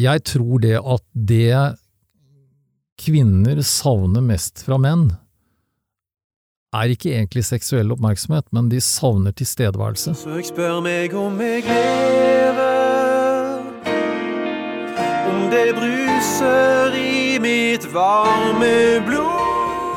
[0.00, 1.54] Jeg tror det at det
[2.98, 5.12] kvinner savner mest fra menn,
[6.74, 10.16] er ikke egentlig seksuell oppmerksomhet, men de savner tilstedeværelse.
[10.18, 12.74] Så jeg spør meg om jeg lever,
[15.30, 18.72] om det bruser i mitt varme
[19.06, 19.30] blod.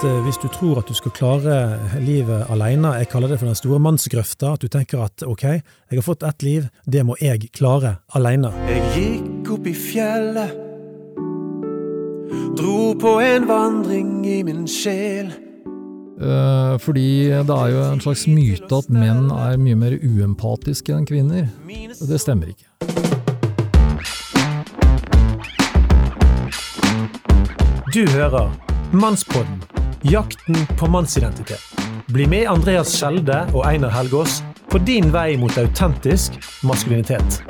[0.06, 1.58] Eh, Hvis du tror at du skal klare
[2.06, 5.98] livet alene, jeg kaller det for den store mannsgrøfta, at du tenker at ok, jeg
[5.98, 8.54] har fått ett liv, det må jeg klare alene.
[8.70, 10.54] Jeg gikk opp i fjellet,
[12.58, 15.34] dro på en vandring i min sjel.
[16.18, 21.06] Uh, fordi det er jo en slags myte at menn er mye mer uempatiske enn
[21.06, 21.46] kvinner.
[22.02, 22.66] Og det stemmer ikke.
[27.94, 28.50] Du hører
[28.94, 29.62] Mannspodden,
[30.04, 31.62] jakten på mannsidentitet.
[32.14, 37.42] Bli med Andreas Skjelde og Einar Helgaas på din vei mot autentisk maskulinitet.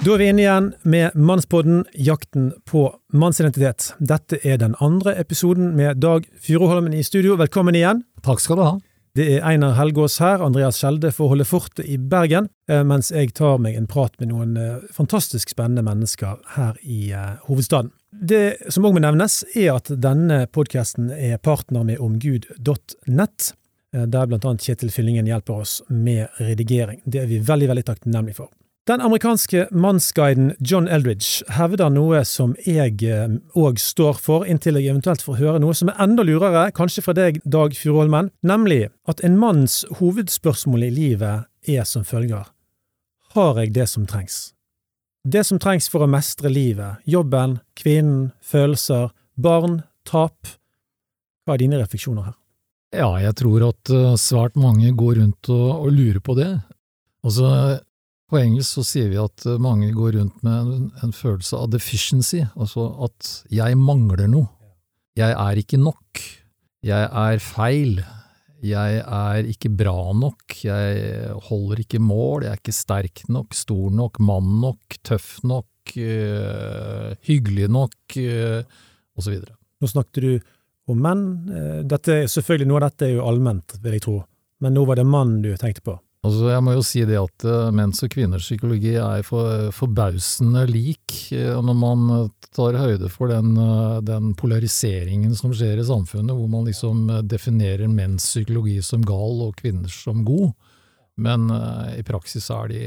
[0.00, 3.90] Da er vi inne igjen med Mannspodden, jakten på mannsidentitet.
[4.00, 7.34] Dette er den andre episoden med Dag Furuholmen i studio.
[7.36, 8.00] Velkommen igjen.
[8.24, 8.70] Takk skal du ha.
[9.12, 13.34] Det er Einar Helgaas her, Andreas Skjelde får holde fortet i Bergen, eh, mens jeg
[13.36, 17.92] tar meg en prat med noen eh, fantastisk spennende mennesker her i eh, hovedstaden.
[18.10, 23.50] Det som òg må nevnes, er at denne podkasten er partner med omgud.nett,
[23.92, 27.02] der annet Kjetil Fyllingen hjelper oss med redigering.
[27.04, 28.50] Det er vi veldig, veldig takknemlige for.
[28.90, 32.96] Den amerikanske mannsguiden John Eldridge hevder noe som jeg
[33.54, 37.12] òg står for, inntil jeg eventuelt får høre noe som er enda lurere, kanskje fra
[37.14, 42.48] deg, Dag Furuholmen, nemlig at en manns hovedspørsmål i livet er som følger
[43.36, 44.56] Har jeg det som trengs?
[45.22, 50.50] Det som trengs for å mestre livet, jobben, kvinnen, følelser, barn, tap.
[51.46, 52.34] Hva er dine refleksjoner her?
[53.04, 56.50] Ja, jeg tror at eh, svært mange går rundt og, og lurer på det.
[57.22, 57.52] Altså,
[58.30, 61.72] på engelsk så sier vi at eh, mange går rundt med en, en følelse av
[61.74, 64.48] deficiency, altså at jeg mangler noe.
[65.18, 66.22] Jeg er ikke nok.
[66.86, 67.98] Jeg er feil.
[68.64, 70.54] Jeg er ikke bra nok.
[70.64, 72.46] Jeg holder ikke mål.
[72.46, 78.62] Jeg er ikke sterk nok, stor nok, mann nok, tøff nok, øh, hyggelig nok, øh,
[79.18, 79.40] osv.
[79.80, 80.32] Nå snakket du
[80.90, 81.24] om menn.
[81.48, 84.20] Eh, Dette, selvfølgelig, Noe av dette er jo allment, vil jeg tro,
[84.60, 85.96] men nå var det mann du tenkte på.
[86.20, 90.66] Altså, jeg må jo si det at uh, menns og kvinners psykologi er for, forbausende
[90.68, 93.54] lik, uh, når man uh, tar høyde for den,
[94.04, 99.56] den polariseringen som skjer i samfunnet, hvor man liksom definerer menns psykologi som gal og
[99.62, 100.52] kvinners som god.
[101.20, 101.50] Men
[102.00, 102.78] i praksis er de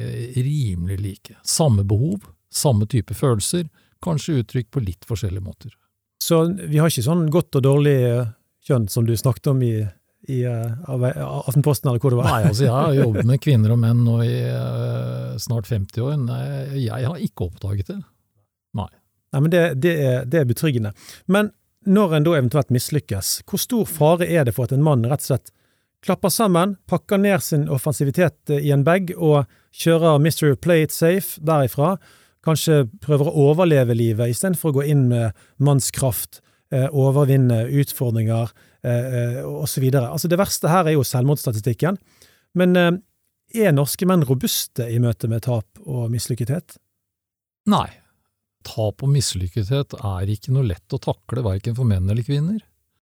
[0.42, 1.36] rimelig like.
[1.46, 2.24] Samme behov,
[2.54, 3.68] samme type følelser,
[4.04, 5.74] kanskje uttrykt på litt forskjellige måter.
[6.24, 8.32] Så vi har ikke sånn godt og dårlig eh,
[8.68, 9.76] kjønn som du snakket om i,
[10.32, 12.30] i eh, av- av Aftenposten, eller hvor det var?
[12.32, 16.14] Nei, altså jeg har jobbet med kvinner og menn nå i uh, snart 50 år.
[16.24, 16.44] Nei,
[16.86, 17.98] jeg har ikke oppdaget det.
[18.80, 18.88] Nei.
[19.34, 20.94] Nei, men det, det, er, det er betryggende.
[21.28, 21.52] Men
[21.84, 25.26] når en da eventuelt mislykkes, hvor stor fare er det for at en mann rett
[25.26, 25.52] og slett
[26.04, 29.44] klapper sammen, pakker ned sin offensivitet eh, i en bag og
[29.76, 30.54] kjører Mr.
[30.64, 31.98] Play it safe derifra,
[32.44, 36.42] kanskje prøver å overleve livet istedenfor å gå inn med mannskraft,
[36.76, 38.52] eh, overvinne utfordringer
[38.84, 39.86] eh, eh, osv.
[40.00, 41.98] Altså det verste her er jo selvmordsstatistikken.
[42.60, 42.92] Men eh,
[43.64, 46.78] er norske menn robuste i møte med tap og mislykkethet?
[47.70, 47.88] Nei.
[48.64, 52.62] Tap og mislykkethet er ikke noe lett å takle, verken for menn eller kvinner.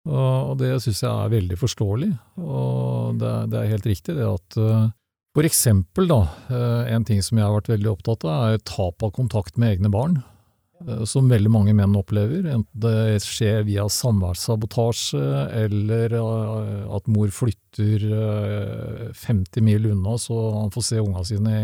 [0.09, 2.09] Og det syns jeg er veldig forståelig,
[2.43, 4.89] og det, er- det er helt riktig det at eh,
[5.37, 6.17] for eksempel, da,
[6.51, 9.77] eh, en ting som jeg har vært veldig opptatt av, er tap av kontakt med
[9.77, 10.19] egne barn.
[10.89, 15.23] Eh, Som veldig mange menn opplever, enten det skjer via samværssabotasje,
[15.65, 21.57] eller eh, at mor flytter eh, 50 mil unna så han får se unga sine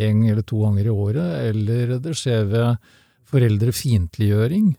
[0.00, 2.92] en, eller to ganger i året, eller det skjer ved
[3.30, 4.72] foreldrefiendtliggjøring,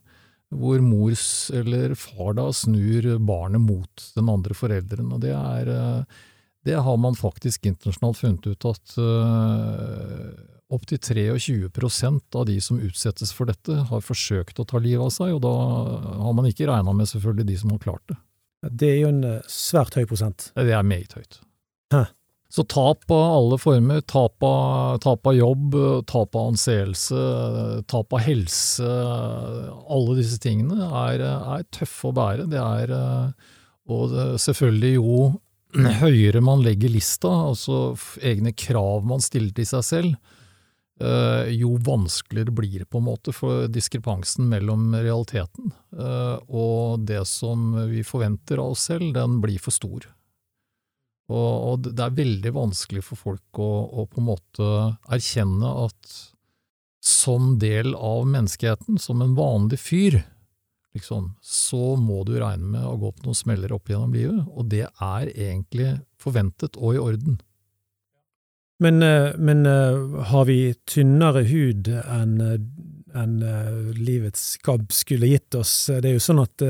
[0.52, 1.26] hvor mors
[1.56, 5.14] eller far da snur barnet mot den andre forelderen.
[5.16, 6.20] Og det er eh,
[6.68, 8.92] det har man faktisk internasjonalt funnet ut at
[10.72, 15.36] opptil 23% av de som utsettes for dette, har forsøkt å ta livet av seg,
[15.36, 15.54] og da
[16.24, 18.18] har man ikke regna med selvfølgelig de som har klart det.
[18.70, 20.52] Det er jo en eh, svært høy prosent.
[20.56, 21.40] Det er meget høyt.
[21.94, 22.06] Hæ.
[22.52, 25.76] Så tap av alle former, tap av, tap av jobb,
[26.10, 27.22] tap av anseelse,
[27.88, 28.90] tap av helse,
[29.88, 32.50] alle disse tingene er, er tøffe å bære.
[32.52, 33.54] Det er, eh,
[33.88, 35.22] og det, selvfølgelig jo
[36.04, 40.38] høyere man legger lista, altså egne krav man stiller til seg selv,
[41.52, 47.74] jo vanskeligere blir det på en måte for diskrepansen mellom realiteten eh, og det som
[47.90, 50.06] vi forventer av oss selv, den blir for stor.
[51.32, 53.72] Og det er veldig vanskelig for folk å,
[54.02, 54.70] å på en måte
[55.16, 56.16] erkjenne at
[57.02, 60.20] som del av menneskeheten, som en vanlig fyr,
[60.94, 64.68] liksom, så må du regne med å gå på noen smeller opp gjennom livet, og
[64.70, 67.40] det er egentlig forventet og i orden.
[68.82, 72.40] Men, eh, men eh, har vi tynnere hud enn
[73.14, 75.74] en eh, livets gabb skulle gitt oss?
[75.94, 76.66] Det er jo sånn at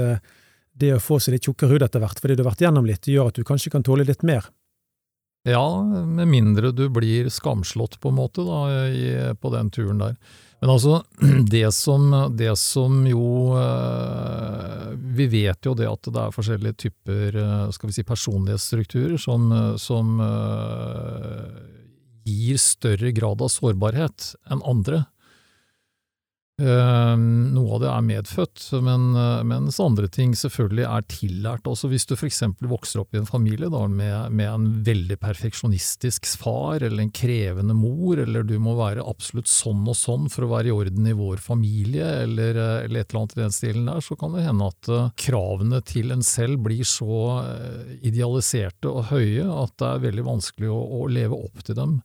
[0.82, 3.08] det å få seg litt tjukkere hud etter hvert, fordi du har vært gjennom litt,
[3.08, 4.50] gjør at du kanskje kan tåle litt mer?
[5.48, 8.62] Ja, med mindre du blir skamslått, på en måte, da,
[8.92, 9.08] i,
[9.40, 10.20] på den turen der.
[10.60, 11.00] Men altså,
[11.56, 13.56] det som, det som, jo
[15.16, 17.44] Vi vet jo det at det er forskjellige typer
[17.74, 20.20] skal vi si, personlighetsstrukturer som, som
[22.28, 25.06] gir større grad av sårbarhet enn andre.
[26.62, 31.66] Ehm, noe av det er medfødt, men, eh, mens andre ting selvfølgelig er tillært.
[31.70, 32.44] Også hvis du f.eks.
[32.70, 37.74] vokser opp i en familie da, med, med, en veldig perfeksjonistisk far, eller en krevende
[37.78, 41.18] mor, eller du må være absolutt sånn og sånn for å være i orden i
[41.18, 44.46] vår familie, eller, eh, eller et eller annet i den stilen der, så kan det
[44.46, 47.42] hende at uh, kravene til en selv blir så
[48.06, 52.02] idealiserte og høye at det er veldig vanskelig å, å leve opp til dem.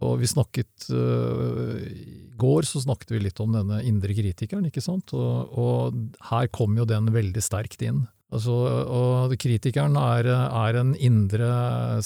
[0.00, 4.80] Og vi snakket uh, I går så snakket vi litt om denne indre kritikeren, ikke
[4.84, 5.98] sant, og, og
[6.30, 8.06] her kom jo den veldig sterkt inn.
[8.30, 11.50] Altså, og kritikeren er, er, en indre,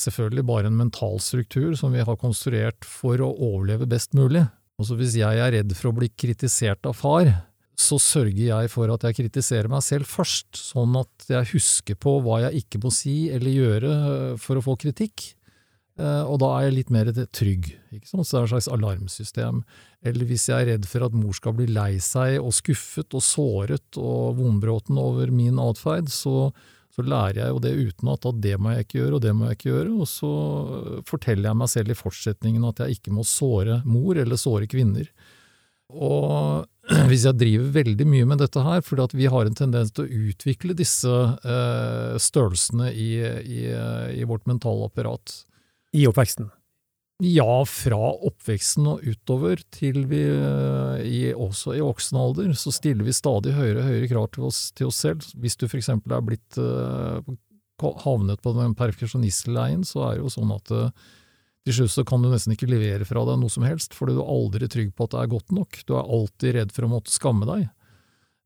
[0.01, 4.47] selvfølgelig bare en mental struktur som vi har konstruert for å overleve best mulig.
[4.81, 7.29] Altså hvis jeg er redd for å bli kritisert av far,
[7.77, 12.17] så sørger jeg for at jeg kritiserer meg selv først, sånn at jeg husker på
[12.25, 13.95] hva jeg ikke må si eller gjøre
[14.41, 15.35] for å få kritikk.
[15.95, 18.27] Eh, og da er jeg litt mer trygg, ikke sant?
[18.27, 19.61] så det er et slags alarmsystem.
[20.05, 23.23] Eller hvis jeg er redd for at mor skal bli lei seg og skuffet og
[23.23, 26.51] såret og vondbråten over min atferd, så,
[26.91, 29.47] så, lærer jeg jo det uten at, det må jeg ikke gjøre, og det må
[29.47, 30.33] jeg ikke gjøre, og så
[31.07, 35.07] forteller jeg meg selv i fortsetningen at jeg ikke må såre mor eller såre kvinner.
[35.95, 36.67] Og
[37.09, 40.23] hvis jeg driver veldig mye med dette her, at vi har en tendens til å
[40.27, 43.67] utvikle disse eh, størrelsene i, i,
[44.19, 45.45] i vårt mentale apparat,
[45.95, 46.51] i oppveksten?
[47.23, 53.07] Ja, fra oppveksten og utover til vi eh, i, også i voksen alder, så stiller
[53.07, 55.23] vi stadig høyere og høyere krav til oss, til oss selv.
[55.39, 57.23] Hvis du for eksempel er blitt uh,
[58.03, 61.07] havnet på den perfeksjonistleien, så er det jo sånn at uh,
[61.65, 64.25] til slutt så kan du nesten ikke levere fra deg noe som helst, fordi du
[64.25, 65.79] er aldri trygg på at det er godt nok.
[65.87, 67.69] Du er alltid redd for å måtte skamme deg.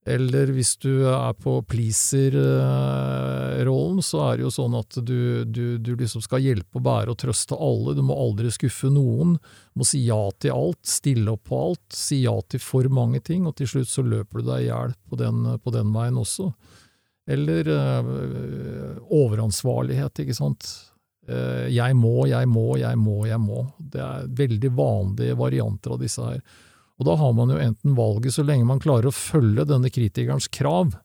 [0.09, 5.97] Eller hvis du er på pleaser-rollen, så er det jo sånn at du, du, du,
[5.99, 9.87] liksom skal hjelpe og bære og trøste alle, du må aldri skuffe noen, du må
[9.89, 13.55] si ja til alt, stille opp på alt, si ja til for mange ting, og
[13.59, 16.47] til slutt så løper du deg i hjel på, på, den veien også.
[17.29, 20.65] Eller øh, overansvarlighet, ikke sant.
[21.29, 23.69] Uh, jeg må, jeg må, jeg må, jeg må.
[23.77, 26.41] Det er veldig vanlige varianter av disse her.
[26.99, 30.51] Og da har man jo enten valget, så lenge man klarer å følge denne kritikerens
[30.51, 30.97] krav,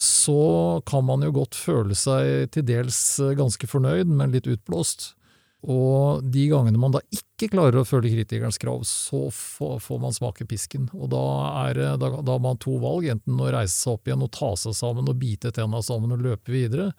[0.00, 5.12] så kan man jo godt føle seg til dels eh, ganske fornøyd, men litt utblåst.
[5.60, 10.46] Og de gangene man da ikke klarer å følge kritikerens krav, så får man smake
[10.48, 10.88] pisken.
[10.96, 11.24] Og da,
[11.66, 14.54] er, da, da har man to valg, enten å reise seg opp igjen og ta
[14.56, 16.94] seg sammen og bite tenna sammen og løpe videre,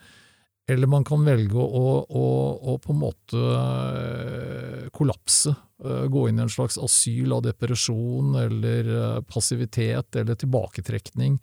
[0.71, 2.25] eller man kan velge å, å,
[2.73, 5.53] å på en måte eh, kollapse
[5.85, 11.39] Eh, gå inn i en slags asyl av depresjon eller eh, passivitet eller tilbaketrekning.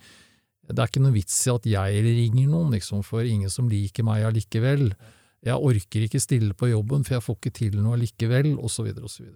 [0.68, 4.06] Det er ikke noe vits i at jeg ringer noen, liksom, for ingen som liker
[4.06, 4.92] meg allikevel.
[5.46, 9.26] Jeg orker ikke stille på jobben, for jeg får ikke til noe allikevel, osv., osv..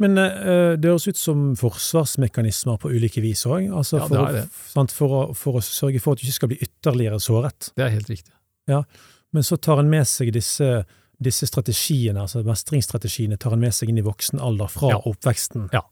[0.00, 5.34] Men uh, det høres ut som forsvarsmekanismer på ulike vis òg, altså ja, for, for,
[5.36, 7.68] for, å, sørge for at du ikke skal bli ytterligere såret.
[7.76, 8.32] Det er helt riktig.
[8.68, 8.84] Ja,
[9.32, 10.84] Men så tar en med seg disse
[11.20, 15.00] disse strategiene, altså mestringsstrategiene, tar en med seg inn i voksen alder fra ja.
[15.10, 15.68] oppveksten.
[15.74, 15.84] Ja.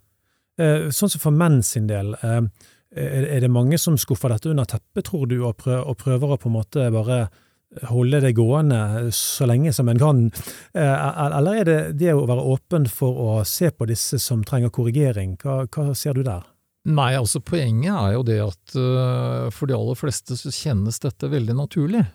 [0.59, 2.41] Eh, sånn som for menn sin del, eh,
[2.99, 6.57] er det mange som skuffer dette under teppet, tror du, og prøver å på en
[6.57, 7.27] måte bare
[7.91, 10.23] holde det gående så lenge som en kan,
[10.73, 14.73] eh, eller er det det å være åpen for å se på disse som trenger
[14.73, 15.37] korrigering?
[15.37, 16.49] Hva, hva ser du der?
[16.89, 18.73] Nei, altså poenget er jo det at
[19.53, 22.07] for de aller fleste så kjennes dette veldig naturlig.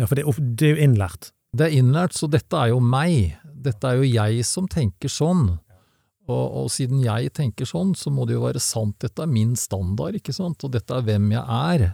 [0.00, 0.24] Ja, for det,
[0.56, 1.32] det er jo innlært.
[1.52, 3.36] Det er innlært, så dette er jo meg.
[3.44, 5.50] Dette er jo jeg som tenker sånn.
[6.30, 8.96] Og, og, siden jeg tenker sånn, så må det jo være sant.
[9.02, 11.86] Dette er min standard, ikke sant, og dette er hvem jeg er.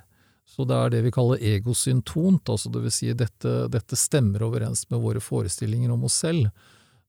[0.49, 4.87] Så det er det vi kaller egosyntont, altså det vil si dette, dette stemmer overens
[4.93, 6.49] med våre forestillinger om oss selv.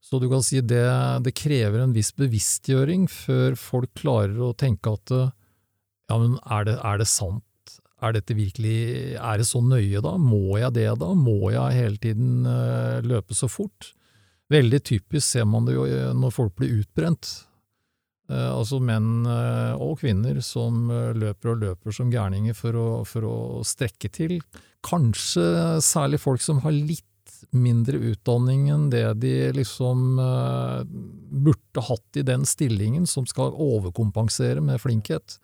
[0.00, 0.84] Så du kan si det,
[1.24, 6.76] det krever en viss bevisstgjøring før folk klarer å tenke at ja, men er det,
[6.82, 7.44] er det sant?
[8.00, 10.16] Er dette virkelig Er det så nøye, da?
[10.16, 11.12] Må jeg det, da?
[11.16, 13.92] Må jeg hele tiden uh, løpe så fort?
[14.50, 15.84] Veldig typisk ser man det jo
[16.16, 17.28] når folk blir utbrent.
[18.30, 23.36] Uh, altså menn og kvinner som løper og løper som gærninger for å, for å
[23.66, 24.40] strekke til.
[24.86, 27.06] Kanskje særlig folk som har litt
[27.56, 30.18] mindre utdanning enn det de liksom
[31.30, 35.38] burde hatt i den stillingen, som skal overkompensere med flinkhet.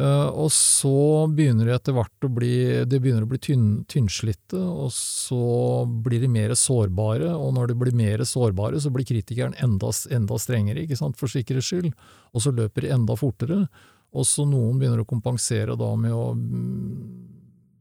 [0.00, 2.54] Uh, og så begynner de etter hvert å bli
[2.88, 7.76] de begynner å bli tynn, tynnslitte, og så blir de mer sårbare, og når de
[7.82, 11.90] blir mer sårbare, så blir kritikeren enda, enda strengere, ikke sant, for sikkerhets skyld,
[12.32, 13.66] og så løper de enda fortere.
[14.16, 16.96] Og så noen begynner å kompensere da med å mm,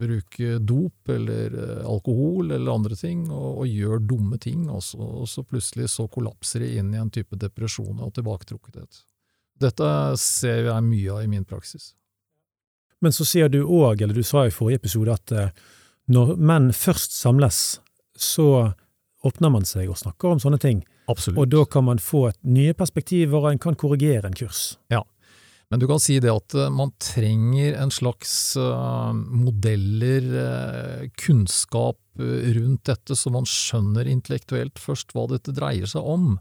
[0.02, 5.32] bruke dop eller eh, alkohol eller andre ting, og, og gjør dumme ting, også, og
[5.32, 9.04] så plutselig så kollapser de inn i en type depresjon og tilbaketrukkethet.
[9.62, 9.90] Dette
[10.20, 11.94] ser jeg mye av i min praksis.
[13.02, 15.54] Men så sier du òg, eller du sa i forrige episode, at eh,
[16.12, 17.80] når menn først samles,
[18.18, 18.74] så
[19.26, 20.84] åpner man seg og snakker om sånne ting.
[21.10, 21.40] Absolutt.
[21.42, 24.76] Og da kan man få et nye perspektiver, og en kan korrigere en kurs.
[24.94, 25.02] Ja,
[25.72, 30.26] men du kan si det at eh, man trenger en slags uh, modeller,
[31.16, 36.34] kunnskap rundt dette, så man skjønner intellektuelt først hva dette dreier seg om.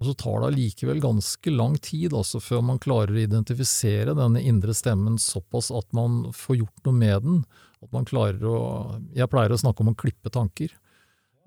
[0.00, 4.40] Og så tar det allikevel ganske lang tid altså, før man klarer å identifisere denne
[4.40, 7.42] indre stemmen såpass at man får gjort noe med den.
[7.84, 8.60] At man klarer å
[9.16, 10.72] Jeg pleier å snakke om å klippe tanker.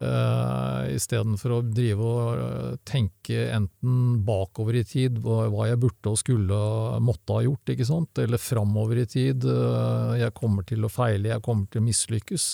[0.04, 6.20] Uh, Istedenfor å drive og uh, tenke enten bakover i tid, hva, jeg burde og
[6.20, 10.84] skulle og måtte ha gjort, ikke sant, eller framover i tid, uh, jeg kommer til
[10.84, 12.48] å feile, jeg kommer til å mislykkes.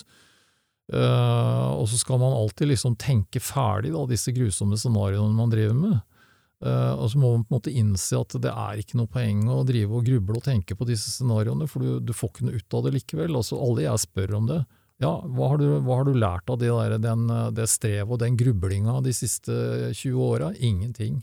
[0.89, 5.77] Uh, og så skal man alltid liksom tenke ferdig da, disse grusomme scenarioene man driver
[5.77, 5.99] med.
[6.59, 9.61] og så må man på en måte innse at det er ikke noe poeng å
[9.63, 12.75] drive og gruble og tenke på disse scenarioene, for du, du får ikke noe ut
[12.75, 13.37] av det likevel.
[13.39, 14.57] Altså, alle jeg spør om det,
[14.99, 18.35] ja, hva har, du, hva har du, lært av det, der, det strevet og den
[18.39, 19.53] grublinga de siste
[19.95, 20.49] 20 åra?
[20.59, 21.21] Ingenting.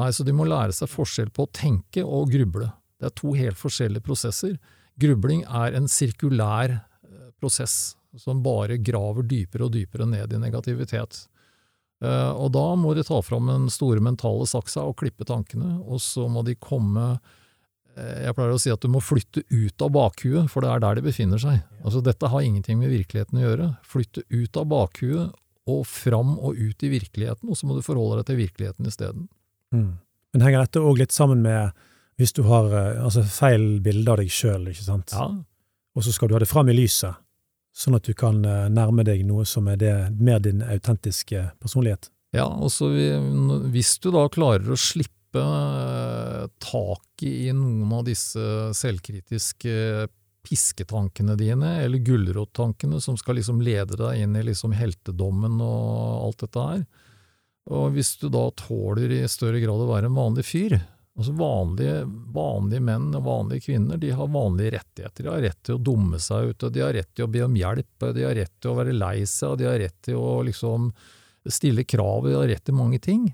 [0.00, 2.70] Nei, så de må lære seg forskjell på å tenke og gruble.
[2.96, 4.56] Det er to helt forskjellige prosesser.
[5.00, 11.26] Grubling er en sirkulær eh, prosess som bare graver dypere og dypere ned i negativitet.
[12.04, 16.02] Eh, og da må de ta fram den store mentale saksa og klippe tankene, og
[16.02, 17.14] så må de komme
[17.92, 20.82] Eh, jeg pleier å si at du må flytte ut av bakhuet, for det er
[20.84, 21.60] der de befinner seg.
[21.82, 23.68] Altså Dette har ingenting med virkeligheten å gjøre.
[23.88, 25.38] Flytte ut av bakhuet
[25.70, 29.28] og fram og ut i virkeligheten, og så må du forholde deg til virkeligheten isteden.
[29.74, 29.92] Mm.
[30.32, 31.76] Men henger dette òg litt sammen med
[32.20, 35.28] hvis du har eh, altså, feil bilde av deg sjøl, ikke sant, ja.
[35.96, 37.20] og så skal du ha det fram i lyset,
[37.76, 42.10] sånn at du kan eh, nærme deg noe som er det, mer din autentiske personlighet?
[42.32, 42.88] Ja, altså
[43.72, 50.08] hvis du da klarer å slippe slippe taket i noen av disse selvkritiske
[50.42, 56.40] pisketankene dine, eller gulrottankene som skal liksom lede deg inn i liksom heltedommen og alt
[56.42, 56.84] dette her.
[57.70, 60.80] Og hvis du da tåler i større grad å være en vanlig fyr,
[61.18, 61.96] altså vanlige,
[62.32, 65.26] vanlige menn og vanlige kvinner, de har vanlige rettigheter.
[65.26, 67.44] De har rett til å dumme seg ut, og de har rett til å be
[67.44, 70.18] om hjelp, de har rett til å være lei seg, og de har rett til
[70.20, 70.90] å liksom
[71.52, 73.28] stille krav, de har rett til mange ting.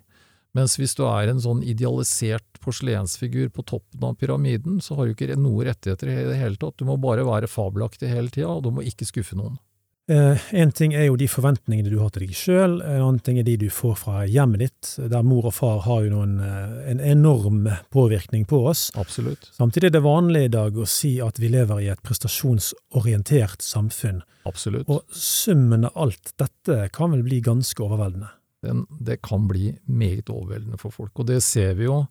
[0.56, 5.14] Mens hvis du er en sånn idealisert porselensfigur på toppen av pyramiden, så har du
[5.14, 6.78] ikke noen rettigheter i det hele tatt.
[6.80, 9.60] Du må bare være fabelaktig hele tida, og du må ikke skuffe noen.
[10.08, 13.36] Eh, en ting er jo de forventningene du har til deg sjøl, en annen ting
[13.40, 16.78] er de du får fra hjemmet ditt, der mor og far har jo noen, eh,
[16.94, 18.88] en enorm påvirkning på oss.
[18.96, 19.50] Absolutt.
[19.58, 24.24] Samtidig er det vanlig i dag å si at vi lever i et prestasjonsorientert samfunn.
[24.48, 24.88] Absolutt.
[24.88, 28.32] Og summen av alt dette kan vel bli ganske overveldende?
[28.62, 31.18] den, det kan bli meget overveldende for folk.
[31.18, 32.02] Og det ser vi jo.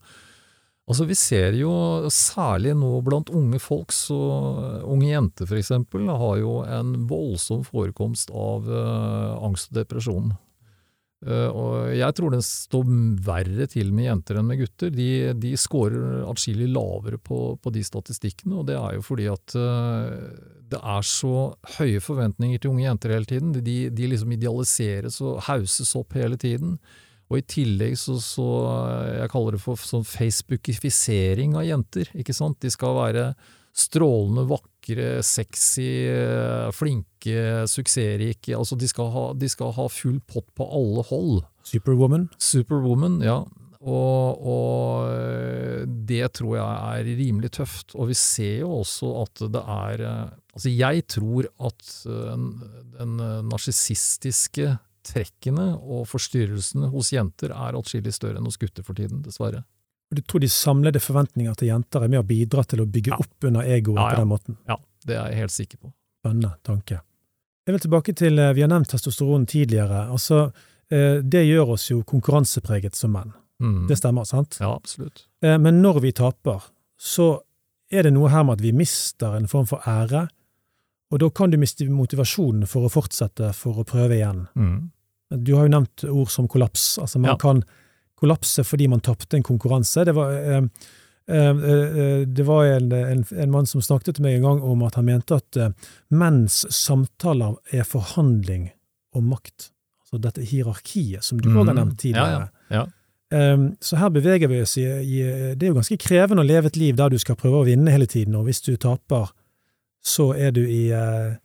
[0.88, 1.72] Altså Vi ser jo
[2.14, 4.18] særlig nå blant unge folk, så
[4.88, 5.74] unge jenter f.eks.
[5.92, 10.30] har jo en voldsom forekomst av uh, angst og depresjon.
[11.26, 12.92] Uh, og jeg tror det står
[13.26, 14.94] verre til med jenter enn med gutter.
[14.94, 19.58] De, de scorer atskillig lavere på, på, de statistikkene, og det er jo fordi at
[19.60, 20.14] uh,
[20.72, 23.52] det er så høye forventninger til unge jenter hele tiden.
[23.60, 26.78] De, de liksom idealiseres og hauses opp hele tiden.
[27.28, 28.48] Og i tillegg så, så
[29.20, 32.12] Jeg kaller det for sånn facebookifisering av jenter.
[32.16, 32.60] ikke sant?
[32.64, 33.30] De skal være
[33.78, 35.92] strålende, vakre, sexy,
[36.74, 38.56] flinke, suksessrike.
[38.58, 41.44] Altså, de skal, ha, de skal ha full pott på alle hold.
[41.68, 42.26] Superwoman?
[42.42, 43.44] Superwoman, ja.
[43.88, 45.12] Og, og,
[46.10, 47.94] det tror jeg er rimelig tøft.
[47.96, 50.06] Og vi ser jo også at det er
[50.58, 51.90] Altså, jeg tror at
[52.98, 53.12] den
[53.46, 54.72] narsissistiske
[55.08, 59.64] trekkene og forstyrrelsene hos jenter er atskillig større enn hos gutter for tiden, dessverre.
[60.14, 63.18] Du tror de samlede forventninger til jenter er med å bidra til å bygge Ja.
[63.20, 64.16] opp under egoet Ja, ja.
[64.16, 64.58] på den måten?
[64.68, 65.94] Ja, det er jeg helt sikker på.
[66.24, 67.02] Spennende tanke.
[67.68, 70.08] Jeg vil tilbake til, eh, Vi har nevnt testosteron tidligere.
[70.10, 70.54] altså
[70.90, 73.34] eh, Det gjør oss jo konkurransepreget som menn.
[73.62, 73.88] Mm.
[73.90, 74.58] Det stemmer, sant?
[74.62, 75.26] Ja, absolutt.
[75.42, 76.64] Eh, Men når vi taper,
[76.98, 77.42] så
[77.92, 80.30] er det noe her med at vi mister en form for ære,
[81.12, 84.48] og da kan du miste motivasjonen for å fortsette, for å prøve igjen.
[84.56, 84.92] Mm.
[85.30, 86.98] Du har jo nevnt ord som kollaps.
[87.02, 87.36] Altså man Ja.
[87.38, 87.64] kan
[88.20, 90.06] kollapse fordi man tapte en konkurranse.
[90.06, 90.62] Det var, eh,
[91.28, 94.84] eh, eh, det var en, en, en mann som snakket til meg en gang om
[94.84, 95.70] at han mente at eh,
[96.12, 98.70] menns samtaler er forhandling
[99.14, 99.72] om makt.
[100.02, 101.82] Altså dette hierarkiet som du òg har Mm.
[101.82, 102.50] nevnt tidligere.
[102.72, 102.86] Ja, ja.
[103.30, 105.18] Um, så her beveger vi oss i, i
[105.60, 107.92] Det er jo ganske krevende å leve et liv der du skal prøve å vinne
[107.92, 109.28] hele tiden, og hvis du taper,
[110.02, 111.36] så er du i, uh,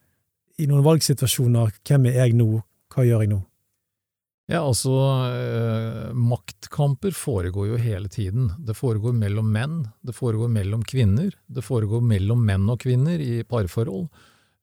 [0.63, 1.73] i noen valgsituasjoner.
[1.83, 2.63] Hvem er jeg nå?
[2.95, 3.41] Hva gjør jeg nå?
[4.51, 4.91] Ja, altså,
[5.31, 8.51] eh, maktkamper foregår jo hele tiden.
[8.59, 13.45] Det foregår mellom menn, det foregår mellom kvinner, det foregår mellom menn og kvinner i
[13.47, 14.09] parforhold,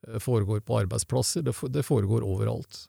[0.04, 2.88] det foregår på arbeidsplasser, det, foregår overalt.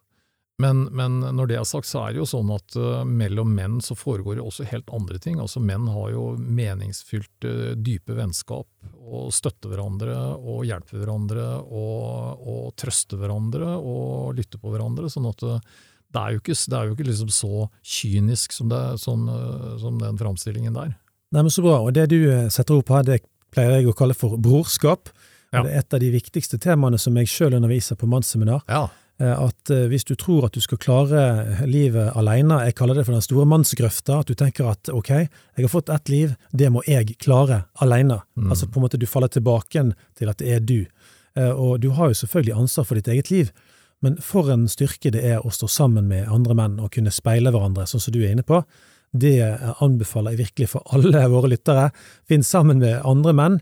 [0.61, 3.79] Men, men når det er sagt, så er det jo sånn at uh, mellom menn
[3.81, 5.39] så foregår det også helt andre ting.
[5.41, 8.67] Altså Menn har jo meningsfylte, dype vennskap,
[9.01, 15.09] og støtter hverandre, og hjelper hverandre, og, og trøster hverandre, og lytter på hverandre.
[15.09, 15.81] sånn at eh,
[16.11, 19.75] det er jo ikke, det er jo ikke liksom så kynisk som, det, som, eh,
[19.81, 20.95] som den framstillingen der.
[21.31, 21.79] Nei, men Så bra.
[21.79, 25.11] Og det du eh, setter opp her, det pleier jeg å kalle for brorskap.
[25.51, 25.63] Ja.
[25.63, 28.63] Det er et av de viktigste temaene som jeg sjøl underviser på mannsseminar.
[28.67, 28.89] Ja.
[29.21, 31.23] Eh, At hvis du tror at du skal klare
[31.67, 35.63] livet alene, jeg kaller det for den store mannsgrøfta, at du tenker at ok, jeg
[35.63, 38.19] har fått ett liv, det må jeg klare alene.
[38.35, 38.51] Mm.
[38.51, 39.87] Altså på en måte du faller tilbake
[40.19, 40.81] til at det er du.
[41.55, 43.51] Og du har jo selvfølgelig ansvar for ditt eget liv,
[44.01, 47.51] men for en styrke det er å stå sammen med andre menn og kunne speile
[47.53, 48.63] hverandre, sånn som du er inne på.
[49.13, 49.35] Det
[49.83, 51.89] anbefaler jeg virkelig for alle våre lyttere.
[52.29, 53.57] Finn sammen med andre menn,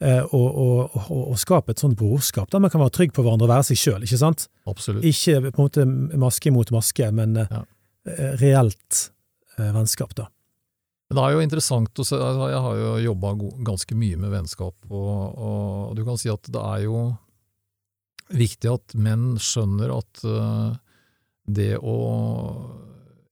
[0.00, 3.24] eh, og, og, og, og skap et sånt brorskap der man kan være trygg på
[3.24, 4.46] hverandre og være seg sjøl, ikke sant?
[4.70, 5.04] Absolutt.
[5.08, 5.86] Ikke på en måte
[6.20, 7.64] maske mot maske, men eh, Ja.
[8.10, 9.06] eh, reelt
[9.60, 10.28] vennskap, da.
[11.10, 13.32] Det er jo interessant å se, altså, jeg har jo jobba
[13.66, 17.00] ganske mye med vennskap, og, og du kan si at det er jo
[18.30, 20.78] viktig at menn skjønner at eh,
[21.50, 21.96] det å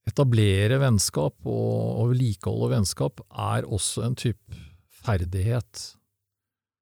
[0.09, 4.57] etablere vennskap og, vedlikeholde vennskap er også en type
[5.03, 5.85] ferdighet.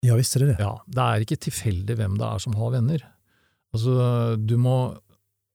[0.06, 0.62] Ja visst er det det.
[0.64, 3.04] Ja, det er ikke tilfeldig hvem det er som har venner.
[3.76, 4.78] Altså, du må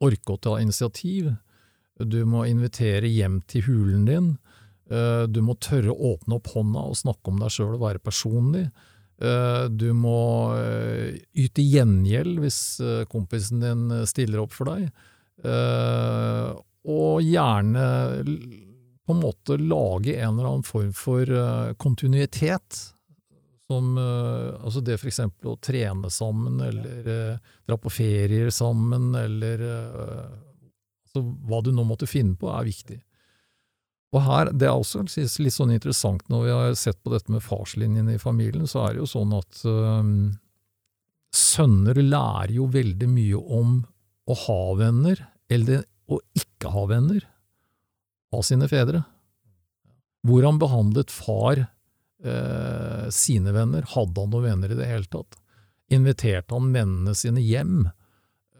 [0.03, 1.31] orke å ta initiativ,
[2.03, 4.33] du må invitere hjem til hulen din,
[4.90, 8.03] eh, du må tørre å åpne opp hånda og snakke om deg sjøl og være
[8.03, 8.66] personlig.
[9.20, 14.90] Eh, Du må eh, yte gjengjeld hvis eh, kompisen din stiller opp for deg,
[15.42, 17.85] og gjerne
[18.22, 21.27] på en måte lage en eller annen form for
[21.83, 22.79] kontinuitet.
[23.66, 27.09] Som altså det for eksempel å trene sammen, eller
[27.66, 33.01] dra på ferier sammen, eller altså hva du nå måtte finne på, er viktig.
[34.12, 35.07] Og her, Det er også
[35.40, 38.94] litt sånn interessant når vi har sett på dette med farslinjen i familien, så er
[38.94, 40.11] det jo sånn at øh,
[41.33, 43.79] sønner lærer jo veldig mye om
[44.29, 45.16] å ha venner,
[45.48, 47.25] eller å ikke ha venner,
[48.33, 49.03] av sine fedre.
[50.29, 53.88] Hvordan behandlet far øh, sine venner?
[53.94, 55.40] Hadde han noen venner i det hele tatt?
[55.92, 57.88] Inviterte han vennene sine hjem?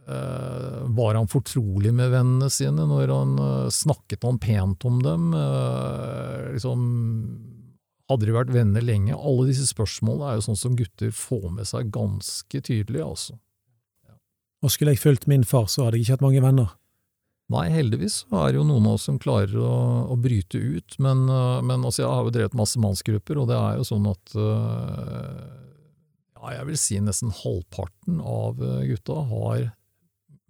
[0.09, 5.29] Eh, var han fortrolig med vennene sine når han eh, snakket han pent om dem?
[5.39, 6.81] Eh, liksom,
[8.11, 9.15] hadde de vært venner lenge?
[9.15, 13.39] Alle disse spørsmålene er jo sånn som gutter får med seg ganske tydelig, altså.
[14.63, 16.75] Og skulle jeg fulgt min far, så hadde jeg ikke hatt mange venner.
[17.53, 19.73] Nei, heldigvis så er det jo noen av oss som klarer å,
[20.15, 21.27] å bryte ut, men,
[21.67, 24.35] men altså, jeg har jo drevet masse mannsgrupper, og det er jo sånn at
[26.39, 29.67] ja, jeg vil si nesten halvparten av gutta har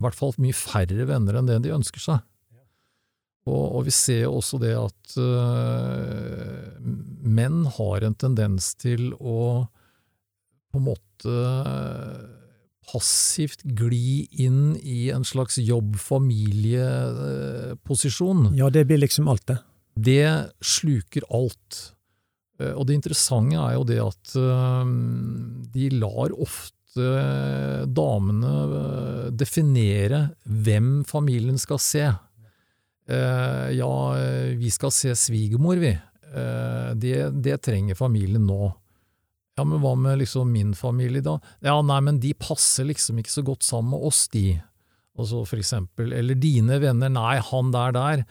[0.02, 2.18] i hvert fall mye færre venner enn det de ønsker seg.
[3.46, 6.78] Og, og vi ser jo også det at uh,
[7.26, 9.66] menn har en tendens til å
[10.72, 11.34] på en måte
[12.92, 18.54] passivt gli inn i en slags jobb-familie-posisjon.
[18.58, 19.58] Ja, det blir liksom alt, det.
[19.94, 20.28] Det
[20.64, 21.94] sluker alt.
[22.60, 24.84] Eh, Og det interessante er jo det at eh,
[25.76, 32.04] de lar ofte damene eh, definere hvem familien skal se.
[33.08, 35.92] Eh, Ja, eh, vi skal se svigermor, vi.
[36.34, 38.72] Eh, Det, det trenger familien nå.
[39.56, 41.38] Ja, men hva med liksom min familie da?
[41.60, 44.62] Ja, nei, men de passer liksom ikke så godt sammen med oss, de.
[45.18, 48.22] Altså for eksempel, eller dine venner, nei, han der der,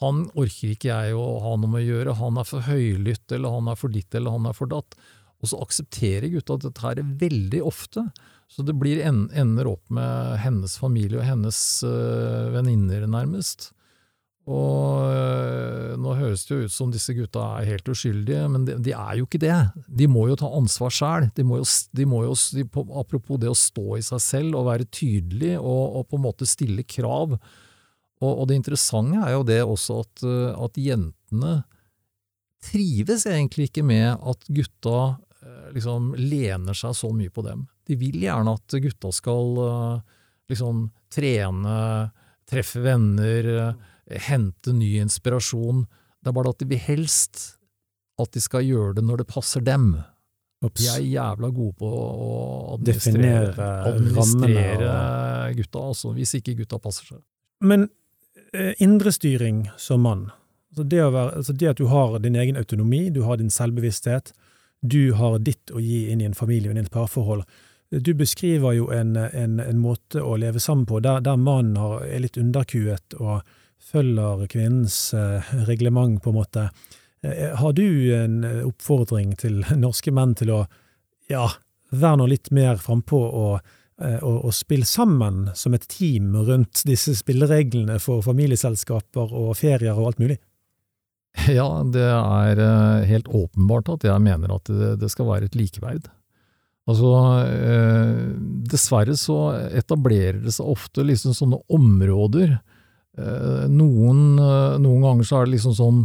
[0.00, 3.52] han orker ikke jeg å ha noe med å gjøre, han er for høylytt, eller
[3.58, 4.96] han er for ditt, eller han er for datt.
[5.40, 8.04] Og så aksepterer gutta dette her veldig ofte,
[8.50, 13.70] så det blir en, ender opp med hennes familie og hennes øh, venninner, nærmest.
[14.50, 18.74] Og øh, nå høres det jo ut som disse gutta er helt uskyldige, men de,
[18.82, 19.54] de er jo ikke det.
[19.86, 21.28] De må jo ta ansvar sjæl.
[21.30, 26.48] Apropos det å stå i seg selv og være tydelig og, og på en måte
[26.50, 27.36] stille krav.
[28.20, 31.60] Og, og, det interessante er jo det også at, øh, at jentene
[32.66, 34.98] trives egentlig ikke med at gutta
[35.74, 37.64] liksom lener seg så mye på dem.
[37.86, 39.56] De vil gjerne at gutta skal
[40.50, 41.78] liksom trene,
[42.48, 43.48] treffe venner
[44.28, 45.84] hente ny inspirasjon.
[46.20, 47.44] Det er bare at de vil helst
[48.20, 49.94] at de skal gjøre det når det passer dem.
[50.60, 50.82] Ups.
[50.82, 52.32] De er jævla gode på å
[52.74, 57.22] administrere, administrere gutta, altså, hvis ikke gutta passer seg.
[57.64, 57.86] Men
[58.50, 60.26] indre indrestyring som mann,
[60.72, 64.34] altså det, være, altså det, at du har din egen autonomi, du har din selvbevissthet,
[64.80, 67.44] du har ditt å gi inn i en familie og inn i et parforhold.
[67.90, 72.22] Du beskriver jo en, en, en måte å leve sammen på der, der mannen er
[72.22, 73.42] litt underkuet og
[73.80, 76.68] følger kvinnens eh, reglement, på en måte.
[77.24, 80.60] Eh, har du en eh, oppfordring til norske menn til å
[81.30, 81.48] ja,
[81.90, 87.16] være nå litt mer frampå og, og, og spille sammen som et team rundt disse
[87.18, 90.38] spillereglene for familieselskaper og ferier og alt mulig?
[91.60, 96.08] Ja, det er helt åpenbart at jeg mener at det, skal være et likeverd.
[96.90, 97.10] Altså,
[97.46, 98.18] eh,
[98.70, 99.38] dessverre så
[99.78, 102.58] etablerer det seg ofte liksom sånne områder
[103.18, 106.02] Eh, noen, eh, noen ganger så er det liksom sånn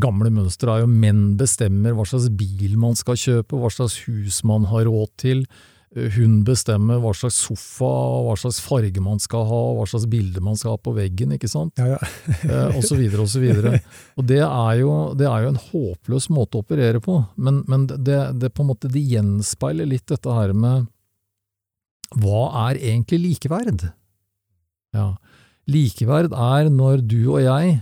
[0.00, 4.38] Gamle mønstre er jo menn bestemmer hva slags bil man skal kjøpe, hva slags hus
[4.48, 5.42] man har råd til.
[5.96, 7.90] Eh, hun bestemmer hva slags sofa,
[8.24, 11.50] hva slags farge man skal ha, hva slags bilde man skal ha på veggen, ikke
[11.50, 11.76] sant?
[11.80, 11.98] Ja,
[12.46, 12.62] ja.
[12.72, 13.78] og så videre og så videre.
[14.18, 17.86] Og det er, jo, det er jo en håpløs måte å operere på, men, men
[17.92, 20.88] det, det, på en måte, det gjenspeiler litt dette her med
[22.20, 23.86] hva er egentlig likeverd?
[24.92, 25.14] Ja.
[25.70, 27.78] Likeverd er når du og jeg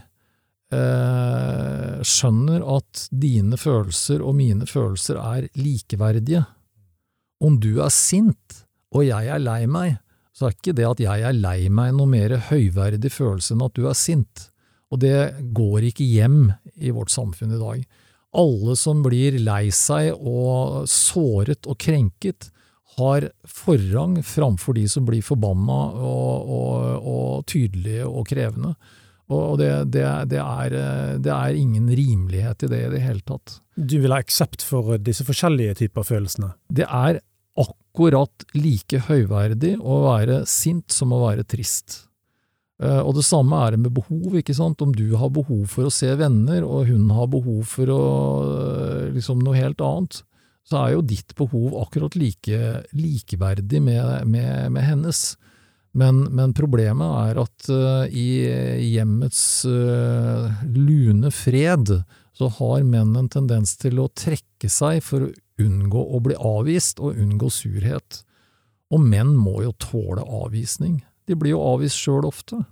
[0.75, 6.45] eh, skjønner at dine følelser og mine følelser er likeverdige.
[7.41, 9.99] Om du er sint og jeg er lei meg,
[10.35, 13.77] så er ikke det at jeg er lei meg noe mer høyverdig følelse enn at
[13.77, 14.47] du er sint.
[14.91, 15.17] Og det
[15.55, 16.51] går ikke hjem
[16.81, 17.83] i vårt samfunn i dag.
[18.41, 22.51] Alle som blir lei seg og såret og krenket,
[22.99, 28.75] har forrang framfor de som blir forbanna og, og, og tydelige og krevende.
[29.31, 30.75] Og det, det, det, er,
[31.23, 33.61] det, er, ingen rimelighet i det i det hele tatt.
[33.79, 36.51] Du vil ha aksept for disse forskjellige typer følelsene?
[36.67, 37.21] Det er
[37.59, 42.05] akkurat like høyverdig å være sint som å være trist.
[42.81, 44.81] Eh, og det samme er det med behov, ikke sant.
[44.81, 48.03] Om du har behov for å se venner, og hun har behov for å,
[48.55, 50.23] eh, liksom noe helt annet,
[50.71, 52.59] så er jo ditt behov akkurat like,
[52.95, 55.37] likeverdig med, med, med hennes.
[55.93, 58.47] Men, men, problemet er at uh, i
[58.93, 61.91] hjemmets uh, lune fred
[62.39, 65.33] så har menn en tendens til å trekke seg for å
[65.65, 68.23] unngå å bli avvist og unngå surhet.
[68.91, 71.01] Og menn må jo tåle avvisning.
[71.29, 72.63] De blir jo avvist sjøl ofte.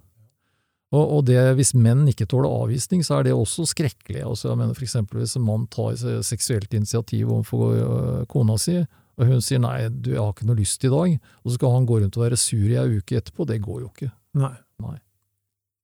[0.88, 4.22] Og, det, hvis menn ikke tåler avvisning, så er det også skrekkelig.
[4.24, 8.78] Altså, jeg mener for eksempel Hvis en mann tar seksuelt initiativ overfor øh, kona si,
[9.18, 11.74] og hun sier nei, du, jeg har ikke noe lyst i dag, og så skal
[11.74, 14.10] han gå rundt og være sur i ei uke etterpå, det går jo ikke.
[14.38, 14.54] Nei.
[14.84, 14.94] nei.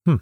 [0.09, 0.21] Hm.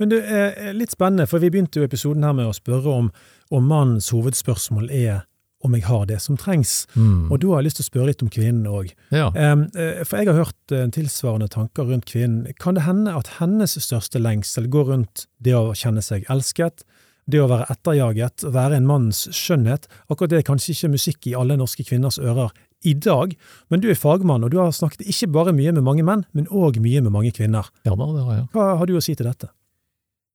[0.00, 3.12] Men det er litt spennende, for vi begynte jo episoden her med å spørre om,
[3.54, 5.26] om mannens hovedspørsmål er
[5.64, 6.84] om jeg har det som trengs.
[6.94, 7.30] Mm.
[7.30, 8.92] Og da har jeg lyst til å spørre litt om kvinnen òg.
[9.14, 9.30] Ja.
[9.32, 9.66] Um,
[10.04, 12.50] for jeg har hørt uh, tilsvarende tanker rundt kvinnen.
[12.60, 16.84] Kan det hende at hennes største lengsel går rundt det å kjenne seg elsket,
[17.30, 19.88] det å være etterjaget, være en manns skjønnhet?
[20.12, 22.52] Akkurat det er kanskje ikke musikk i alle norske kvinners ører
[22.84, 23.32] i dag,
[23.72, 26.48] men du er fagmann, og du har snakket ikke bare mye med mange menn, men
[26.52, 27.70] òg mye med mange kvinner.
[27.88, 28.48] Ja da, det har jeg.
[28.52, 29.48] Hva har du å si til dette?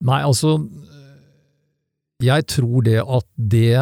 [0.09, 0.55] Nei, altså,
[2.23, 3.75] jeg tror det at det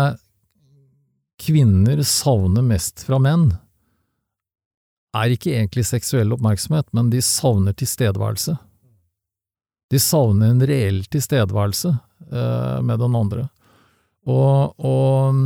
[1.42, 3.52] kvinner savner mest fra menn,
[5.18, 8.58] er ikke egentlig seksuell oppmerksomhet, men de savner tilstedeværelse.
[9.92, 13.48] De savner en reell tilstedeværelse eh, med den andre.
[14.28, 15.38] Og, og,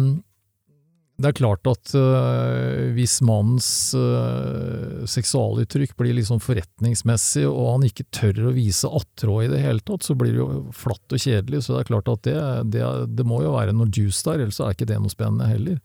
[1.22, 8.08] det er klart at uh, hvis mannens uh, seksualuttrykk blir liksom forretningsmessig, og han ikke
[8.14, 11.64] tør å vise attråd i det hele tatt, så blir det jo flatt og kjedelig.
[11.66, 12.38] Så det er klart at det,
[12.74, 12.86] det,
[13.18, 15.82] det må jo være noe juice der, ellers er ikke det noe spennende heller.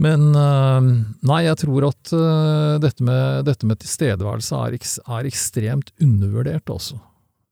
[0.00, 0.90] Men øh,
[1.28, 4.76] nei, jeg tror at øh, dette, med, dette, med, tilstedeværelse er,
[5.18, 7.00] er ekstremt undervurdert, altså.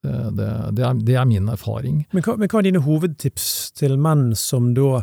[0.01, 2.07] Det, det, er, er, min erfaring.
[2.17, 5.03] Men hva, men hva, er dine hovedtips til menn som da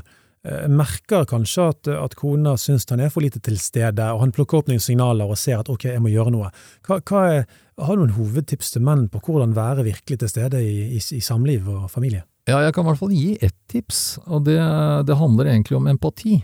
[0.72, 4.62] merker kanskje at, at kona syns han er for lite til stede, og han plukker
[4.62, 6.52] opp noen signaler og ser at ok, jeg må gjøre noe.
[6.88, 7.46] Hva, hva er,
[7.82, 11.24] har du noen hovedtips til menn på hvordan være virkelig til stede i, i, i
[11.24, 12.24] samliv og familie?
[12.48, 14.60] Ja, jeg kan i hvert fall gi ett tips, og det,
[15.10, 16.40] det handler egentlig om empati.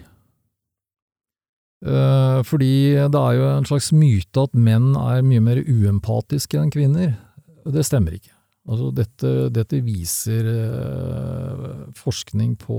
[1.84, 6.72] Uh, fordi det er jo en slags myte at menn er mye mer uempatiske enn
[6.72, 7.16] kvinner.
[7.64, 8.32] Det stemmer ikke.
[8.64, 11.64] Altså dette, dette viser uh,
[12.00, 12.78] forskning på,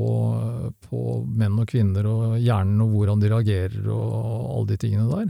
[0.86, 4.14] på, menn og kvinner og hjernen og hvordan de reagerer og
[4.54, 5.28] alle de tingene der.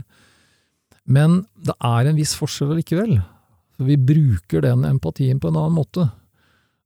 [1.05, 3.17] Men det er en viss forskjell likevel.
[3.83, 6.07] Vi bruker den empatien på en annen måte.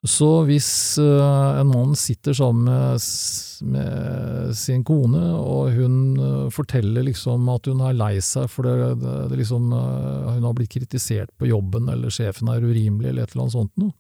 [0.08, 7.50] Så hvis uh, en mann sitter sammen med, sin kone, og hun uh, forteller liksom
[7.52, 11.34] at hun er lei seg for det, det, det liksom, uh, hun har blitt kritisert
[11.36, 13.92] på jobben, eller sjefen er urimelig, eller et eller annet sånt noe,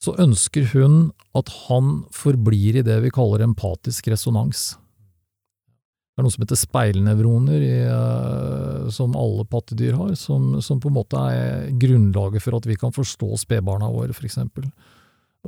[0.00, 4.70] så ønsker hun at han forblir i det vi kaller empatisk resonans.
[6.20, 10.90] Det er noe som heter speilnevroner, i, uh, som alle pattedyr har, som, som, på
[10.90, 14.66] en måte er grunnlaget for at vi kan forstå spedbarna våre, for eksempel.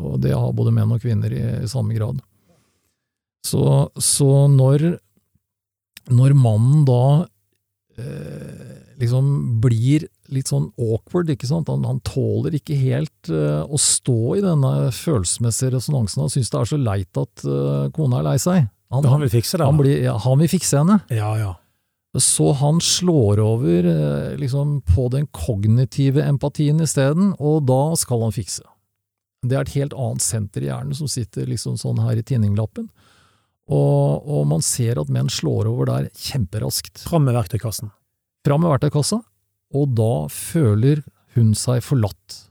[0.01, 2.23] Og det har både menn og kvinner i, i samme grad.
[3.45, 3.61] Så,
[4.01, 4.87] så når,
[6.09, 7.05] når, mannen da
[8.01, 13.77] eh, liksom blir litt sånn awkward, ikke sant, han, han tåler ikke helt eh, å
[13.77, 18.31] stå i denne følelsesmessige resonansen, han syns det er så leit at eh, kona er
[18.31, 18.71] lei seg.
[18.93, 19.67] Han, han, vil fikse det?
[19.67, 20.99] Han, blir, ja, han vil fikse henne.
[21.13, 21.55] Ja, ja.
[22.21, 28.37] Så han slår over eh, liksom, på den kognitive empatien isteden, og da skal han
[28.37, 28.67] fikse.
[29.43, 32.91] Det er et helt annet senter i hjernen som sitter liksom sånn her i tinninglappen.
[33.73, 37.07] Og, og man ser at menn slår over der kjemperaskt.
[37.09, 37.91] Fram med verktøykassen.
[38.47, 39.23] Fram med verktøykassa,
[39.73, 41.01] og da føler
[41.37, 42.43] hun seg forlatt.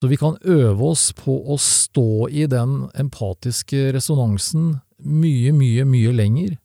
[0.00, 6.12] Så vi kan øve oss på å stå i den empatiske resonansen mye, mye, mye
[6.14, 6.56] lenger,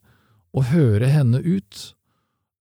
[0.56, 1.82] og høre henne ut,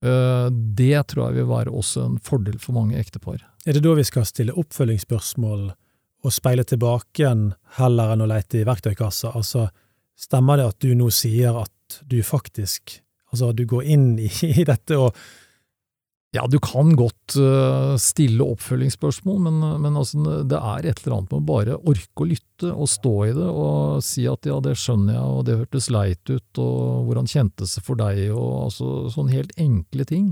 [0.05, 3.43] eh, det tror jeg vil være også en fordel for mange ektepar.
[3.65, 5.71] Er det da vi skal stille oppfølgingsspørsmål
[6.25, 7.47] og speile tilbake igjen
[7.79, 9.33] heller enn å leite i verktøykassa?
[9.37, 9.69] Altså,
[10.19, 13.01] stemmer det at du nå sier at du faktisk
[13.35, 15.17] Altså, du går inn i dette og
[16.35, 21.31] ja, du kan godt uh, stille oppfølgingsspørsmål, men, men altså, det er et eller annet
[21.31, 24.75] med å bare orke å lytte og stå i det og si at ja, det
[24.81, 28.91] skjønner jeg, og det hørtes leit ut, og hvordan kjentes det for deg, og altså
[29.15, 30.27] sånne helt enkle ting.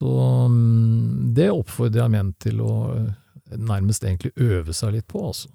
[0.00, 3.08] Så um, det oppfordrer jeg menn til å uh,
[3.54, 5.52] nærmest egentlig øve seg litt på, altså.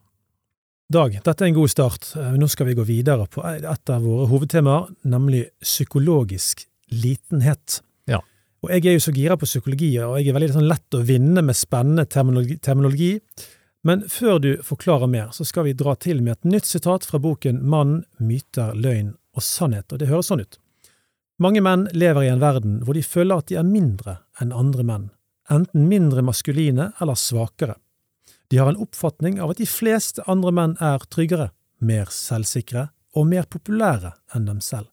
[0.94, 2.12] Dag, dette er en god start.
[2.14, 6.62] Eh, nå skal vi gå videre på et av våre hovedtemaer, nemlig psykologisk
[6.94, 7.80] litenhet.
[8.66, 11.04] Og jeg er jo så gira på psykologi, og jeg er veldig sånn lett å
[11.06, 13.12] vinne med spennende terminologi, terminologi.
[13.86, 17.20] Men før du forklarer mer, så skal vi dra til med et nytt sitat fra
[17.22, 20.58] boken Mann, myter, løgn og sannhet, og det høres sånn ut.
[21.38, 24.88] Mange menn lever i en verden hvor de føler at de er mindre enn andre
[24.88, 25.08] menn,
[25.54, 27.78] enten mindre maskuline eller svakere.
[28.50, 33.30] De har en oppfatning av at de fleste andre menn er tryggere, mer selvsikre og
[33.30, 34.90] mer populære enn dem selv.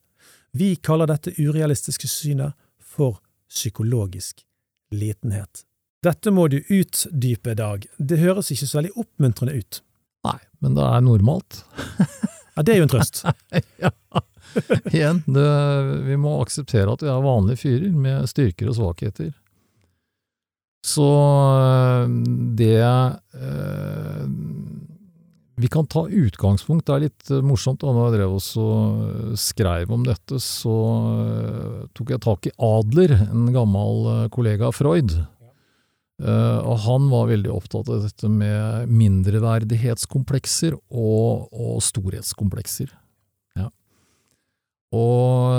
[0.53, 4.43] Vi kaller dette urealistiske synet for psykologisk
[4.93, 5.67] litenhet.
[6.03, 7.87] Dette må du utdype, Dag.
[7.99, 9.83] Det høres ikke så veldig oppmuntrende ut.
[10.27, 11.63] Nei, men det er normalt.
[12.57, 13.23] ja, det er jo en trøst.
[13.85, 13.93] ja.
[14.93, 15.47] Igjen, det,
[16.09, 19.31] vi må akseptere at vi er vanlige fyrer med styrker og svakheter.
[20.83, 22.09] Så øh,
[22.59, 24.27] det øh,
[25.55, 29.93] vi kan ta utgangspunkt, det er litt uh, morsomt, da jeg drev også uh, skrev
[29.93, 30.77] om dette, så
[31.19, 35.13] uh, tok jeg tak i Adler, en gammel kollega av Freud.
[36.23, 42.93] og han var veldig opptatt av dette med mindreverdighetskomplekser og, og storhetskomplekser.
[43.59, 43.67] Ja.
[44.95, 45.51] Og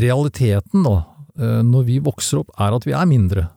[0.00, 0.96] realiteten, da,
[1.66, 3.50] når vi vokser opp, er at vi er mindre.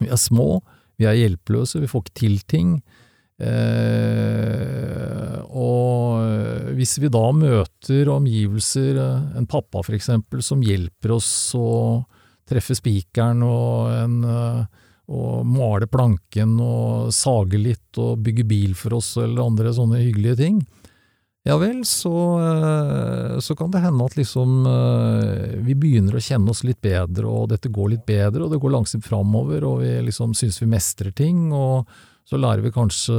[0.00, 0.62] Vi er små,
[0.96, 2.76] vi er hjelpeløse, vi får ikke til ting.
[3.36, 11.30] Eh, og hvis vi da møter omgivelser, eh, en pappa for eksempel, som hjelper oss
[11.56, 12.04] å
[12.48, 14.62] treffe spikeren og, en, eh,
[15.12, 20.40] og male planken og sage litt og bygge bil for oss eller andre sånne hyggelige
[20.40, 20.62] ting,
[21.46, 24.66] ja vel, så, eh, så, kan det hende at liksom
[25.66, 28.74] vi begynner å kjenne oss litt bedre, og dette går litt bedre, og det går
[28.74, 31.86] langsomt framover, og vi liksom syns vi mestrer ting, og
[32.26, 33.14] Så lærer vi kanskje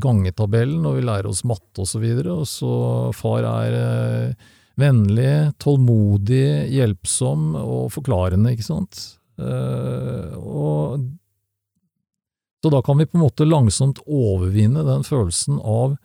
[0.00, 4.46] gangetabellen, og vi lærer oss matte og så videre, og så far er eh,
[4.80, 9.02] vennlig, tålmodig, hjelpsom og forklarende, ikke sant.
[9.36, 11.04] Eh, og
[12.64, 15.98] så da kan vi på en måte langsomt overvinne den følelsen av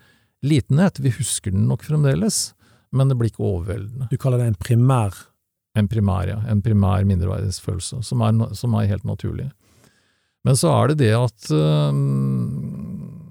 [0.46, 1.00] litenhet.
[1.00, 2.54] Vi husker den nok fremdeles,
[2.92, 4.10] men det blir ikke overveldende.
[4.12, 5.28] Du kaller det en primær
[5.72, 6.42] En primær, ja.
[6.52, 8.20] En primær mindreverdighetsfølelse, som
[8.54, 9.46] som er helt naturlig.
[10.44, 13.22] Men så er det det at øhm,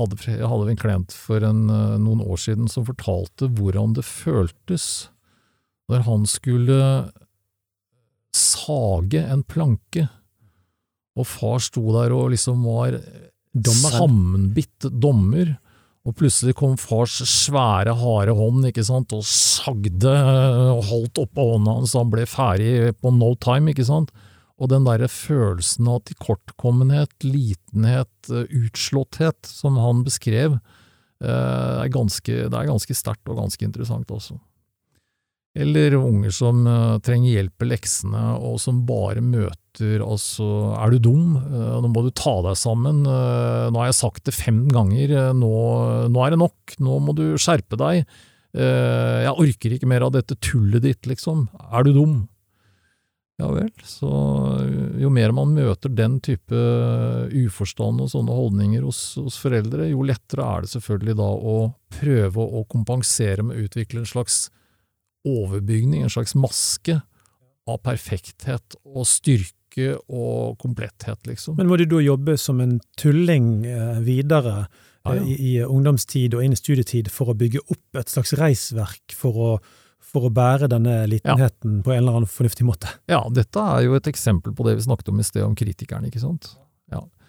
[0.00, 4.04] hadde, Jeg hadde en klient for en, øh, noen år siden som fortalte hvordan det
[4.04, 5.10] føltes
[5.90, 6.78] når han skulle
[8.36, 10.06] sage en planke,
[11.18, 13.00] og far sto der og liksom var.
[13.58, 15.56] Sammenbitt dommer,
[16.08, 21.44] og plutselig kom fars svære, harde hånd ikke sant, og sagde øh, og holdt oppå
[21.52, 24.12] hånda hans, han ble ferdig på no time, ikke sant.
[24.60, 32.46] Og den derre følelsen av tilkortkommenhet, litenhet, øh, utslåtthet, som han beskrev, øh, er ganske,
[32.48, 34.40] det er ganske sterkt og ganske interessant også.
[35.58, 39.56] Eller unger som øh, trenger hjelp med leksene, og som bare møter
[40.04, 40.44] altså
[40.78, 41.36] Er du dum?
[41.40, 43.00] Eh, Nå må du ta deg sammen.
[43.02, 45.10] Eh, Nå har jeg sagt det fem ganger.
[45.10, 45.50] Eh, Nå,
[46.10, 46.76] nå er det nok.
[46.78, 48.04] Nå må du skjerpe deg.
[48.54, 51.48] Eh, Jeg orker ikke mer av dette tullet ditt, liksom.
[51.70, 52.14] Er du dum?
[53.40, 53.70] Ja vel.
[53.88, 54.06] Så
[55.00, 56.60] jo mer man møter den type
[57.32, 61.54] uforstand og sånne holdninger hos, hos foreldre, jo lettere er det selvfølgelig da å
[61.96, 64.42] prøve å kompensere med å utvikle en slags
[65.26, 67.00] overbygning, en slags maske
[67.68, 71.56] av perfekthet og styrke og kompletthet, liksom.
[71.60, 74.64] Men må du da jobbe som en tulling eh, videre
[75.04, 75.20] Ja, ja.
[75.20, 79.14] eh, i, i ungdomstid og inn i studietid for å bygge opp et slags reisverk
[79.16, 79.50] for å,
[80.02, 82.90] for å bære denne litenheten på en eller annen fornuftig måte?
[83.08, 86.08] Ja, dette er jo et eksempel på det vi snakket om i sted, om kritikeren,
[86.10, 86.52] ikke sant.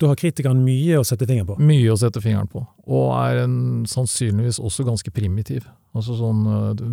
[0.02, 1.56] Da har kritikeren mye å sette fingeren på.
[1.62, 5.68] Mye å sette fingeren på, og er en, sannsynligvis også ganske primitiv.
[5.94, 6.40] Altså sånn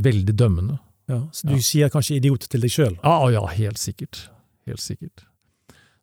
[0.04, 0.76] veldig dømmende.
[1.09, 1.61] Ja, så du Ja.
[1.64, 2.99] sier kanskje idiot til deg sjøl.
[3.03, 4.29] Ja, ja, helt sikkert.
[4.68, 5.25] Helt sikkert.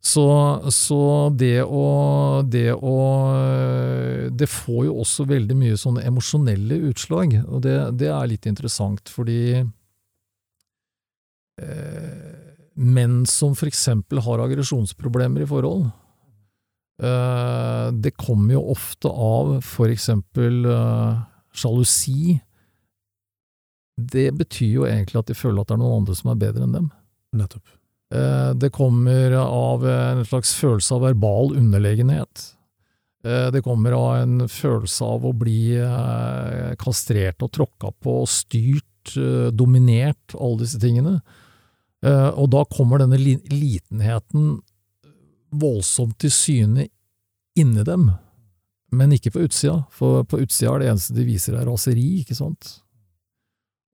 [0.06, 0.22] Så,
[0.70, 0.98] så
[1.34, 2.96] det å Det å
[4.38, 9.10] Det får jo også veldig mye sånne emosjonelle utslag, og det, det er litt interessant,
[9.10, 9.64] fordi
[11.62, 15.88] eh, menn som for eksempel har aggresjonsproblemer i forhold,
[17.02, 21.24] eh, det kommer jo ofte av for eksempel eh,
[21.56, 22.36] sjalusi.
[23.98, 26.66] Det betyr jo egentlig at de føler at det er noen andre som er bedre
[26.66, 26.92] enn dem.
[27.36, 27.76] Nettopp.
[28.14, 32.52] Eh, Det kommer av en slags følelse av verbal underlegenhet.
[33.24, 38.92] Eh, Det kommer av en følelse av å bli eh, kastrert og tråkka på, styrt,
[39.54, 41.20] dominert, alle disse tingene.
[42.02, 44.64] Og da kommer denne litenheten
[45.54, 46.88] voldsomt til syne
[47.56, 48.08] inni dem,
[48.92, 52.38] men ikke på utsida, for på utsida er det eneste de viser er raseri, ikke
[52.38, 52.80] sant?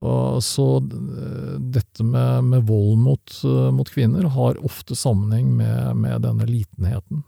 [0.02, 6.00] Og så eh, dette med, med vold mot, eh, mot kvinner har ofte sammenheng med,
[6.02, 7.22] med denne litenheten.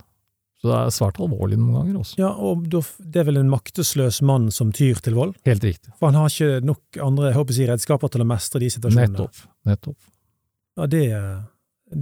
[0.57, 2.17] Så det er svært alvorlig noen ganger også.
[2.21, 5.35] Ja, og det er vel en maktesløs mann som tyr til vold?
[5.45, 5.91] Helt riktig.
[5.99, 9.11] For han har ikke nok andre jeg håper si, redskaper til å mestre de situasjonene.
[9.17, 9.43] Nettopp.
[9.69, 9.99] Nettopp.
[10.79, 11.03] Ja, det,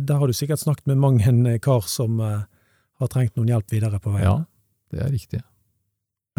[0.08, 3.74] der har du sikkert snakket med mang en eh, kar som har trengt noen hjelp
[3.74, 4.30] videre på veien.
[4.30, 5.42] Ja, det er riktig.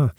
[0.01, 0.11] Eh,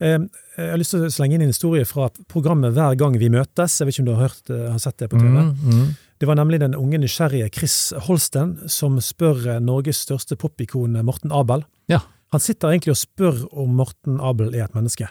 [0.00, 3.76] Jeg har lyst til å slenge inn en historie fra programmet Hver gang vi møtes.
[3.80, 5.28] Jeg vet ikke om du har, hørt, eh, har sett det på TV?
[5.28, 5.90] Mm, mm.
[6.20, 11.04] Det var nemlig den unge nysgjerrige Chris Holsten som spør eh, Norges største popikon eh,
[11.04, 11.64] Morten Abel.
[11.92, 12.00] Ja.
[12.32, 15.10] Han sitter egentlig og spør om Morten Abel er et menneske.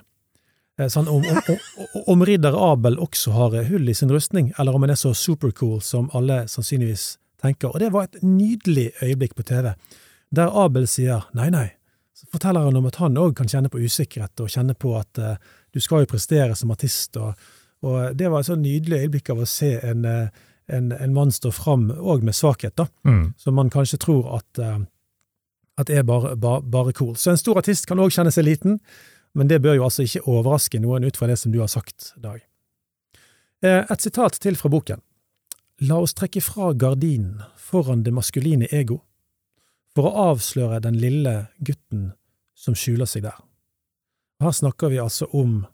[0.79, 4.85] Så han, om, om, om, ridder Abel også har hull i sin rustning, eller om
[4.85, 7.73] han er så supercool som alle sannsynligvis tenker.
[7.73, 9.73] Og det var et nydelig øyeblikk på TV,
[10.31, 11.65] der Abel sier nei, nei.
[12.19, 15.19] Så forteller han om at han òg kan kjenne på usikkerhet, og kjenne på at
[15.23, 15.37] uh,
[15.71, 17.15] du skal jo prestere som artist.
[17.15, 17.37] Og,
[17.87, 21.31] og det var et så nydelig øyeblikk av å se en, eh, en, en mann
[21.31, 23.33] stå fram, òg med svakhet, da, Mm.
[23.37, 24.81] som man kanskje tror at, uh,
[25.79, 27.15] at er bare, bare, bare cool.
[27.15, 28.81] Så en stor artist kan òg kjenne seg liten,
[29.33, 32.13] men det bør jo altså ikke overraske noen ut fra det som du har sagt,
[32.19, 32.41] Dag.
[33.61, 35.01] Et sitat til fra boken.
[35.87, 39.01] La oss trekke fra gardinen foran det maskuline ego,
[39.99, 42.13] for å avsløre den lille gutten
[42.55, 43.35] som skjuler seg der.
[44.39, 45.65] Her snakker vi altså om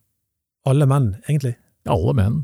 [0.66, 1.54] alle menn, egentlig.
[1.86, 2.44] Alle menn.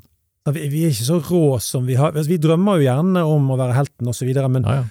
[0.53, 3.57] Vi, vi er ikke så rå som vi har Vi drømmer jo gjerne om å
[3.59, 4.85] være helten videre, men, Ja, ja.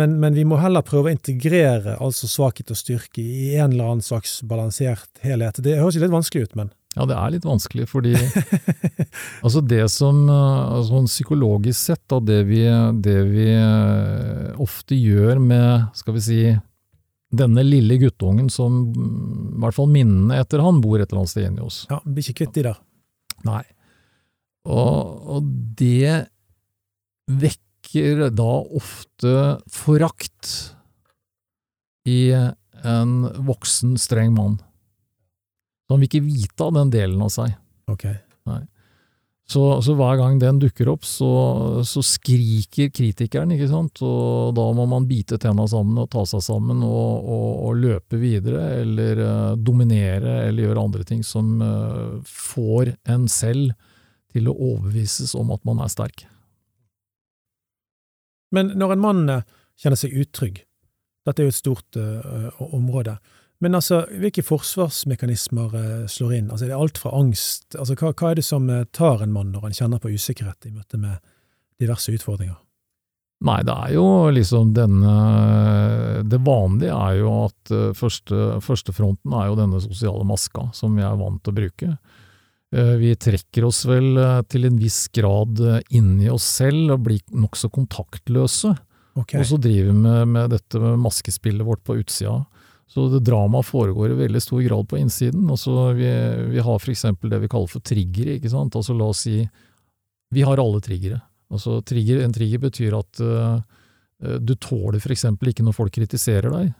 [0.00, 3.92] men, men vi må heller prøve å integrere altså svakhet og styrke i en eller
[3.92, 5.60] annen slags balansert helhet.
[5.64, 8.16] Det høres jo litt vanskelig ut, men Ja, det er litt vanskelig, fordi
[9.44, 12.64] altså det som eh, altså sånn psykologisk sett, da, det vi,
[13.04, 16.40] det vi eh, ofte gjør med, skal vi si,
[17.28, 21.46] denne lille guttungen som, i hvert fall minnene etter han, bor et eller annet sted
[21.46, 21.84] inni oss.
[21.90, 22.80] Ja, Blir ikke kvitt de der.
[23.46, 23.62] Nei.
[24.66, 26.26] Og, og det
[27.28, 29.34] vekker da ofte
[29.70, 30.54] forakt
[32.08, 33.14] i en
[33.46, 34.58] voksen, streng mann.
[35.88, 37.54] Han vil ikke vite av den delen av seg.
[37.88, 38.04] Ok.
[39.48, 41.28] Så, så hver gang den dukker opp, så,
[41.88, 46.42] så skriker kritikeren, ikke sant, og da må man bite tenna sammen og ta seg
[46.44, 52.20] sammen og, og, og løpe videre, eller uh, dominere, eller gjøre andre ting som uh,
[52.28, 53.72] får en selv
[54.36, 56.26] til å overbevises om at man er sterk.
[58.52, 59.48] Men når en mann eh,
[59.80, 60.60] kjenner seg utrygg,
[61.24, 63.16] dette er jo et stort uh, område,
[63.58, 66.50] men altså, hvilke forsvarsmekanismer eh, slår inn?
[66.50, 69.34] Altså, er det alt fra angst altså, hva, hva er det som eh, tar en
[69.34, 71.18] mann når han kjenner på usikkerhet i møte med
[71.82, 72.58] diverse utfordringer?
[73.48, 74.04] Nei, det er jo
[74.34, 75.12] liksom denne
[76.26, 81.06] Det vanlige er jo at eh, første, førstefronten er jo denne sosiale maska, som vi
[81.06, 81.92] er vant til å bruke.
[82.68, 84.18] Vi trekker oss vel
[84.52, 88.74] til en viss grad inni inn i oss selv og blir nokså kontaktløse.
[89.16, 89.40] Okay.
[89.40, 92.42] Og så driver vi med, med dette maskespillet vårt på utsida.
[92.88, 95.44] Så dramaet foregår i veldig stor grad på innsiden.
[95.52, 96.08] Altså vi,
[96.54, 98.76] vi har eksempel det vi kaller for triggere, ikke sant.
[98.78, 99.42] Altså la oss si
[100.32, 101.20] Vi har alle triggere.
[101.52, 103.60] Altså trigger, en trigger betyr at uh,
[104.40, 106.74] du tåler eksempel ikke når folk kritiserer deg.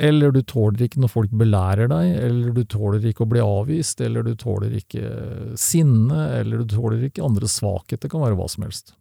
[0.00, 4.00] Eller du tåler ikke når folk belærer deg, eller du tåler ikke å bli avvist,
[4.02, 5.04] eller du tåler ikke
[5.60, 8.96] sinne, eller du tåler ikke andre svakheter, det kan være hva som helst.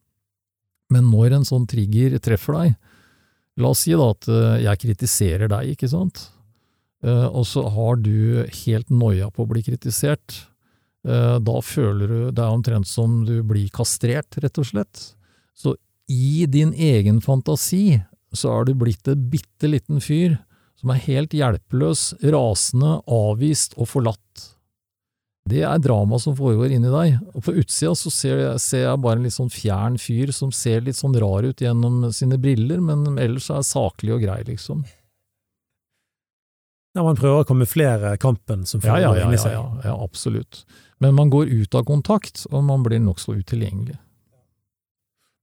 [0.94, 2.76] Men når en sånn trigger treffer deg,
[3.62, 6.26] la oss si da at eh, jeg kritiserer deg, ikke sant,
[7.04, 10.38] Eh, og så har du helt noia på å bli kritisert,
[11.08, 15.04] eh, da føler du det er omtrent som du blir kastrert, rett og slett.
[15.54, 15.76] Så
[16.08, 18.02] i din egen fantasi
[18.34, 20.40] så er du blitt en bitte liten fyr
[20.80, 24.53] som er helt hjelpeløs, rasende, avvist og forlatt.
[25.50, 29.00] Det er drama som foregår inni deg, og på utsida så ser jeg, ser jeg
[29.04, 32.80] bare en litt sånn fjern fyr som ser litt sånn rar ut gjennom sine briller,
[32.80, 34.86] men ellers er saklig og grei, liksom.
[36.96, 39.54] Ja, man prøver å kamuflere kampen som Ja, ja, foregår ja, inni ja, seg.
[39.58, 40.64] ja, ja, absolutt.
[41.04, 43.98] Men man går ut av kontakt, og man blir nokså utilgjengelig.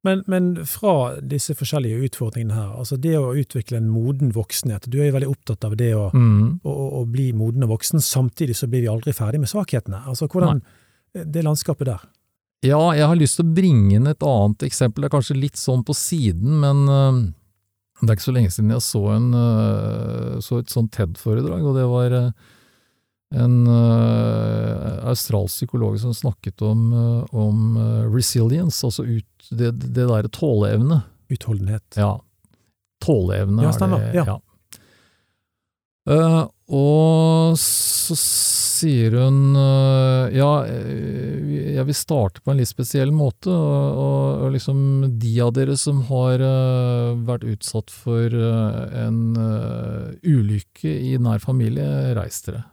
[0.07, 4.97] Men, men fra disse forskjellige utfordringene her, altså det å utvikle en moden voksenhet, du
[5.01, 6.61] er jo veldig opptatt av det å, Mm.
[6.65, 10.01] å, å bli moden og voksen, samtidig så blir vi aldri ferdig med svakhetene.
[10.09, 10.63] Altså hvordan
[11.13, 12.03] Det landskapet der.
[12.63, 15.03] Ja, jeg har lyst til å bringe inn et annet eksempel.
[15.03, 17.21] Det er kanskje litt sånn på siden, men øh,
[18.01, 21.75] det er ikke så lenge siden jeg så, en, øh, så et sånt TED-foredrag, og
[21.77, 22.31] det var øh,
[23.31, 30.09] en uh, australsk psykolog som snakket om, uh, om øh, resilience, altså ut, det, det
[30.09, 31.03] derre tåleevne.
[31.31, 31.85] Utholdenhet.
[31.95, 32.17] Ja.
[33.05, 34.27] Tåleevne Ja, stemmer, er det.
[34.27, 34.41] ja.
[36.11, 36.43] Eh,
[36.75, 43.53] og så sier hun eh, ja, eh, jeg vil starte på en litt spesiell måte,
[43.53, 44.81] og, og, og liksom
[45.21, 51.43] de av dere som har uh, vært utsatt for uh, en uh, ulykke i nær
[51.43, 51.87] familie,
[52.19, 52.65] reis dere.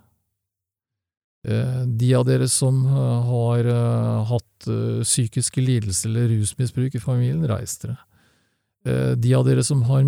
[1.48, 4.68] Eh, De av dere som eh, har eh, hatt
[5.04, 7.98] psykiske lidelser eller rusmisbruk i familien, reis dere.
[9.20, 10.04] De av dere som har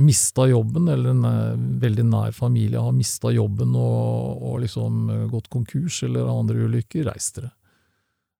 [0.00, 5.98] mista jobben, eller en veldig nær familie har mista jobben og, og liksom gått konkurs
[6.06, 7.50] eller andre ulykker, reis dere.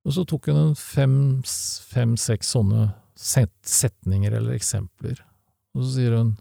[0.09, 2.87] Og så tok hun fem-seks fem, sånne
[3.21, 5.21] set setninger eller eksempler,
[5.77, 6.35] og så sier hun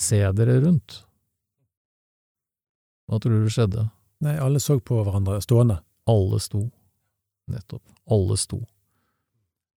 [0.00, 1.02] se dere rundt.
[3.06, 3.88] Hva tror du skjedde?
[4.24, 5.78] Nei, alle så på hverandre stående.
[6.10, 6.64] Alle sto.
[7.50, 7.82] Nettopp.
[8.10, 8.62] Alle sto.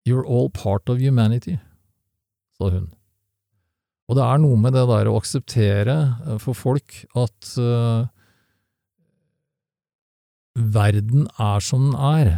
[0.08, 1.60] You're all part of humanity,
[2.58, 2.88] sa hun.
[4.10, 8.08] Og det er noe med det der å akseptere eh, for folk at uh,
[10.58, 12.32] verden er som den er.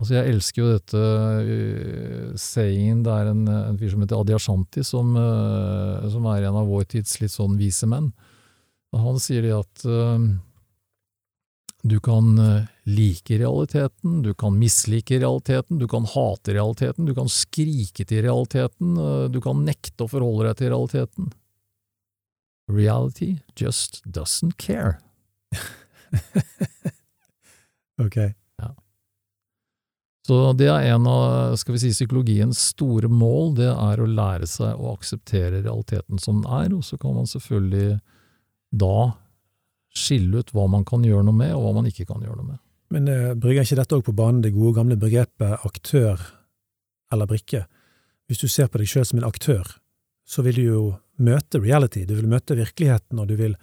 [0.00, 4.86] Altså Jeg elsker jo dette uh, saying, det er en, en fyr som heter Adyashanti,
[4.86, 8.14] som, uh, som er en av vår tids litt sånn vise menn.
[8.14, 8.29] Og
[8.98, 10.24] han sier det at eh,
[11.82, 17.30] du kan eh, like realiteten, du kan mislike realiteten, du kan hate realiteten, du kan
[17.30, 21.30] skrike til realiteten, eh, du kan nekte å forholde deg til realiteten.
[22.70, 24.98] Reality just doesn't care.
[28.00, 28.16] Ok.
[30.26, 34.46] Så det er en av skal vi si, psykologiens store mål, det er å lære
[34.48, 37.98] seg å akseptere realiteten som den er, og så kan man selvfølgelig
[38.70, 39.10] da
[39.90, 42.52] skille ut hva man kan gjøre noe med, og hva man ikke kan gjøre noe
[42.52, 42.60] med.
[42.94, 46.22] Men uh, brygger ikke dette òg på banen det gode gamle begrepet aktør
[47.10, 47.64] eller brikke?
[48.30, 49.66] Hvis du ser på deg sjøl som en aktør,
[50.26, 50.82] så vil du jo
[51.20, 53.56] møte reality, du vil møte virkeligheten, og du vil,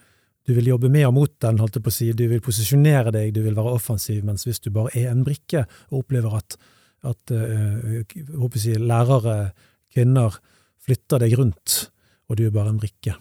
[0.48, 3.14] du vil jobbe med og mot den, holdt jeg på å si, du vil posisjonere
[3.16, 6.60] deg, du vil være offensiv, mens hvis du bare er en brikke og opplever at,
[7.08, 9.38] at uh, håper å si, lærere,
[9.96, 10.36] kvinner,
[10.84, 11.80] flytter deg rundt,
[12.28, 13.16] og du er bare en brikke.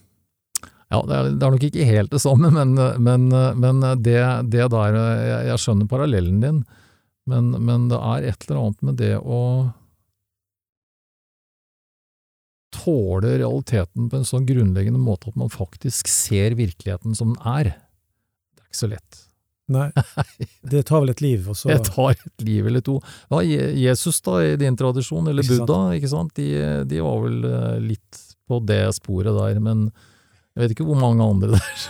[0.92, 3.26] Ja, det er, det er, nok ikke helt det samme, men, men,
[3.58, 4.20] men det,
[4.52, 6.60] det, der jeg, jeg, skjønner parallellen din,
[7.26, 9.40] men, men det er et eller annet med det å
[12.76, 17.72] tåle realiteten på en sånn grunnleggende måte at man faktisk ser virkeligheten som den er.
[18.54, 19.22] Det er ikke så lett.
[19.72, 19.88] Nei,
[20.70, 23.00] det tar vel et liv, og så Det tar et liv eller to.
[23.32, 26.50] Ja, Jesus da, i din tradisjon, eller ikke Buddha, ikke sant, de,
[26.86, 29.88] de, var vel eh, litt på det sporet der, men
[30.56, 31.86] jeg vet ikke hvor mange andre der.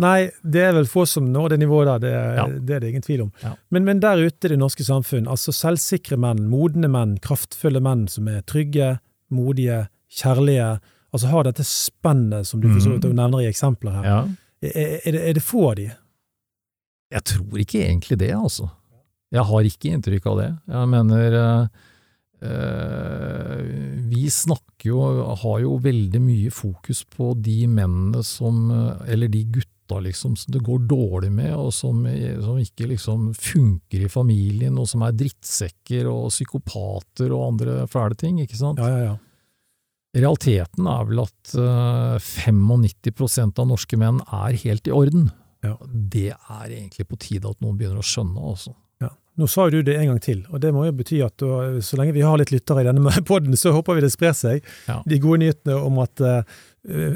[0.00, 2.44] Nei, det er vel få som når det nivået der, det, ja.
[2.48, 3.30] det er det ingen tvil om.
[3.42, 3.52] Ja.
[3.72, 8.06] Men, men, der ute i det norske samfunn, altså selvsikre menn, modne menn, kraftfulle menn
[8.08, 8.94] som er trygge,
[9.32, 9.82] modige,
[10.20, 10.70] kjærlige,
[11.12, 13.16] altså har dette spennet som du for så vidt mm.
[13.18, 14.08] nevner i eksempler her.
[14.08, 14.20] Ja.
[14.60, 15.88] Er, er, det, er, det, få av de?
[17.10, 18.68] Jeg tror ikke egentlig det, altså.
[19.32, 20.50] Jeg har ikke inntrykk av det.
[20.68, 21.86] Jeg mener uh,
[22.40, 25.00] Vi snakker jo,
[25.42, 28.70] har jo veldig mye fokus på de mennene som,
[29.04, 32.06] eller de gutta liksom, som det går dårlig med, og som,
[32.40, 38.16] som, ikke liksom funker i familien, og som er drittsekker og psykopater og andre fæle
[38.16, 38.80] ting, ikke sant?
[38.80, 39.18] Ja, ja, ja.
[40.10, 45.28] Realiteten er vel at uh, eh, 95% av norske menn er helt i orden.
[45.62, 45.76] Ja.
[45.86, 48.74] Det er egentlig på tide at noen begynner å skjønne, altså.
[49.40, 51.40] Nå sa jo du det en gang til, og det må jo bety at
[51.86, 54.66] så lenge vi har litt lyttere i denne poden, så håper vi det sprer seg.
[54.84, 54.98] Ja.
[55.08, 56.58] De gode nyhetene om at uh,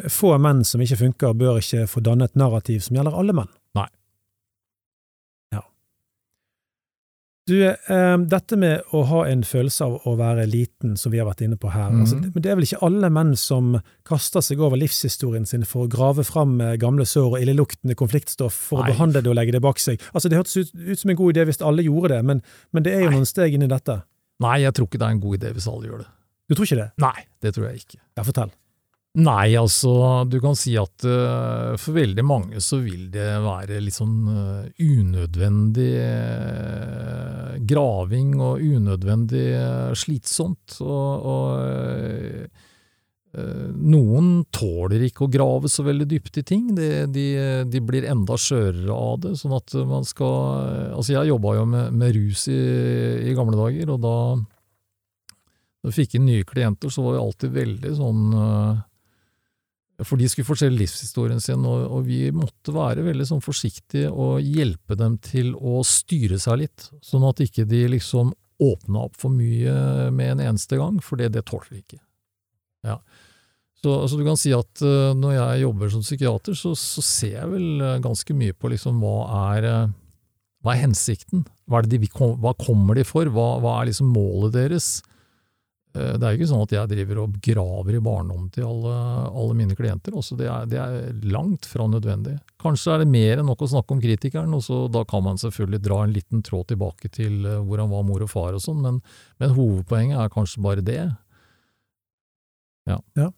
[0.08, 3.52] få menn som ikke funker, bør ikke få danne et narrativ som gjelder alle menn.
[3.76, 3.90] Nei.
[7.44, 11.26] Du, eh, dette med å ha en følelse av å være liten, som vi har
[11.28, 11.98] vært inne på her, mm.
[12.00, 13.74] altså, men det er vel ikke alle menn som
[14.08, 18.56] kaster seg over livshistorien sin for å grave fram eh, gamle sår og illeluktende konfliktstoff
[18.70, 18.88] for Nei.
[18.88, 20.00] å behandle det og legge det bak seg?
[20.14, 22.40] Altså, Det hørtes ut, ut, som en god idé hvis alle gjorde det, men,
[22.72, 23.20] men det er jo Nei.
[23.20, 24.00] noen steg inn i dette.
[24.44, 26.10] Nei, jeg tror ikke det er en god idé hvis alle gjør det.
[26.48, 26.90] Du tror ikke det?
[27.04, 28.00] Nei, det tror jeg ikke.
[28.16, 28.56] Ja, fortell.
[29.14, 33.94] Nei, altså du kan si at uh, for veldig mange så vil det være litt
[33.94, 39.44] sånn uh, unødvendig uh, graving og unødvendig
[39.94, 40.80] slitsomt.
[40.82, 42.58] Og, og
[43.94, 46.64] noen tåler ikke å grave så veldig dypt i ting.
[46.74, 47.26] De, de,
[47.70, 49.32] de, blir enda skjørere av det.
[49.38, 50.34] sånn at man skal
[50.94, 52.58] Altså jeg jobba jo med, med rus i,
[53.28, 54.16] i, gamle dager, og da
[55.84, 58.20] da vi fikk inn nye klienter, så var vi alltid veldig sånn
[60.02, 64.42] for de skulle fortelle livshistorien sin, og, og, vi måtte være veldig sånn forsiktige og
[64.42, 68.32] hjelpe dem til å styre seg litt, sånn at ikke de liksom
[68.64, 72.00] åpna opp for mye med en eneste gang, for det, det tåler de ikke.
[72.86, 72.98] Ja.
[73.84, 77.34] Så altså, du kan si at uh, når jeg jobber som psykiater, så, så ser
[77.36, 79.16] jeg vel uh, ganske mye på liksom hva
[79.54, 79.90] er, uh,
[80.64, 81.44] hva er hensikten?
[81.68, 83.28] Hva, er de, hva, kommer de for?
[83.32, 84.88] Hva, hva er liksom målet deres?
[85.94, 88.94] Eh, det er jo ikke sånn at jeg driver og graver i barndommen til alle,
[89.30, 90.16] alle mine klienter.
[90.18, 92.36] Også det, er, det er langt fra nødvendig.
[92.62, 95.38] Kanskje er det mer enn nok å snakke om kritikeren, og så da kan man
[95.40, 98.64] selvfølgelig dra en liten tråd tilbake til eh, hvor han var mor og far og
[98.64, 99.00] sånn, men,
[99.42, 101.00] men, hovedpoenget er kanskje bare det.
[102.90, 103.30] Ja, ja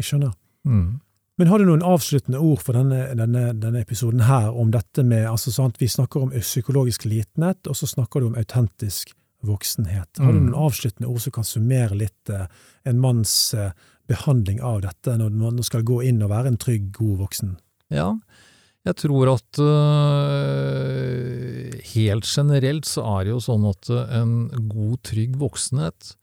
[0.00, 0.36] jeg skjønner.
[0.66, 1.00] Mm.
[1.40, 5.24] Men har du noen avsluttende ord for denne, denne, denne episoden her om dette med
[5.30, 9.14] altså sant, Vi snakker om psykologisk litenhet, og så snakker du om autentisk
[9.46, 10.18] voksenhet.
[10.18, 10.46] Har du mm.
[10.48, 12.46] noen avsluttende ord som kan summere litt eh,
[12.88, 13.74] en manns eh,
[14.10, 17.56] behandling av dette, når man skal gå inn og være en trygg, god voksen?
[17.92, 18.08] Ja,
[18.82, 20.88] jeg tror at uh,
[21.92, 24.32] helt generelt så er det jo sånn at en
[24.66, 26.16] god, trygg voksenhet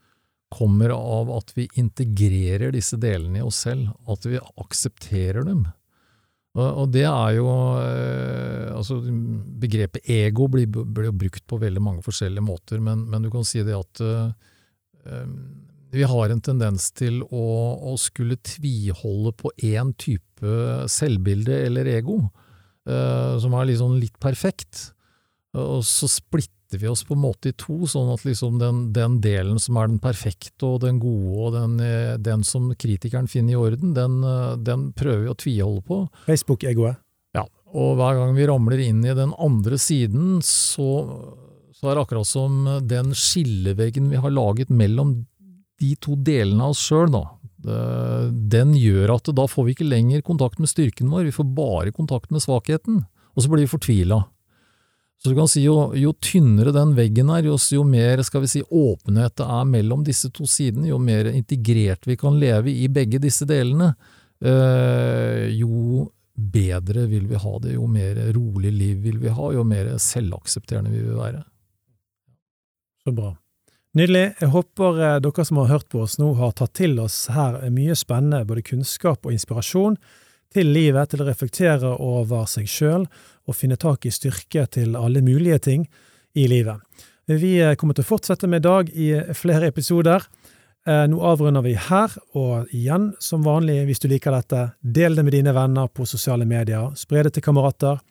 [0.51, 5.67] kommer av at vi integrerer disse delene i oss selv, at vi aksepterer dem.
[6.57, 7.47] Og det er jo
[7.77, 8.97] eh, altså
[9.61, 13.61] Begrepet ego blir, blir brukt på veldig mange forskjellige måter, men, men du kan si
[13.65, 14.31] det at uh,
[15.93, 17.45] vi har en tendens til å,
[17.91, 20.55] å skulle tviholde på én type
[20.89, 22.17] selvbilde eller ego,
[22.89, 24.89] uh, som er liksom litt perfekt,
[25.53, 28.93] og så splitter splitter vi oss på en måte i to, sånn at liksom den,
[28.93, 33.27] den delen som er den perfekte og den gode og den, eh, den som kritikeren
[33.27, 36.07] finner i orden, den, eh, den prøver vi å tviholde på.
[36.27, 36.99] Facebook-egoet?
[37.33, 41.33] Ja, og hver gang vi ramler inn i den andre siden, så,
[41.73, 45.25] så er det akkurat som den skilleveggen vi har laget mellom
[45.79, 47.25] de to delene av oss sjøl, da.
[48.29, 51.91] Den gjør at da får vi ikke lenger kontakt med styrken vår, vi får bare
[51.95, 53.05] kontakt med svakheten,
[53.35, 54.27] og så blir vi fortvila.
[55.19, 58.51] Så du kan si jo, jo tynnere den veggen er, jo, jo, mer skal vi
[58.53, 62.87] si, åpenhet det er mellom disse to sidene, jo mer integrert vi kan leve i
[62.87, 63.91] begge disse delene,
[64.39, 66.07] øh, jo
[66.39, 70.93] bedre vil vi ha det, jo mer rolig liv vil vi ha, jo mer selvaksepterende
[70.93, 71.43] vil vi være.
[73.03, 73.33] Så bra.
[73.97, 74.25] Nydelig.
[74.39, 77.59] Jeg håper eh, dere som har hørt på oss nå, har tatt til oss her
[77.73, 79.97] mye spennende, både kunnskap og inspirasjon,
[80.53, 83.05] til livet, til å reflektere over seg sjøl
[83.49, 85.85] og finne tak i styrke til alle mulige ting
[86.37, 86.81] i livet.
[87.29, 90.25] Vi eh, kommer til å fortsette med Dag i flere episoder.
[90.87, 95.25] Eh, nå avrunder vi her, og igjen, som vanlig, hvis du liker dette, del det
[95.27, 98.01] med dine venner på sosiale medier, spre det til kamerater,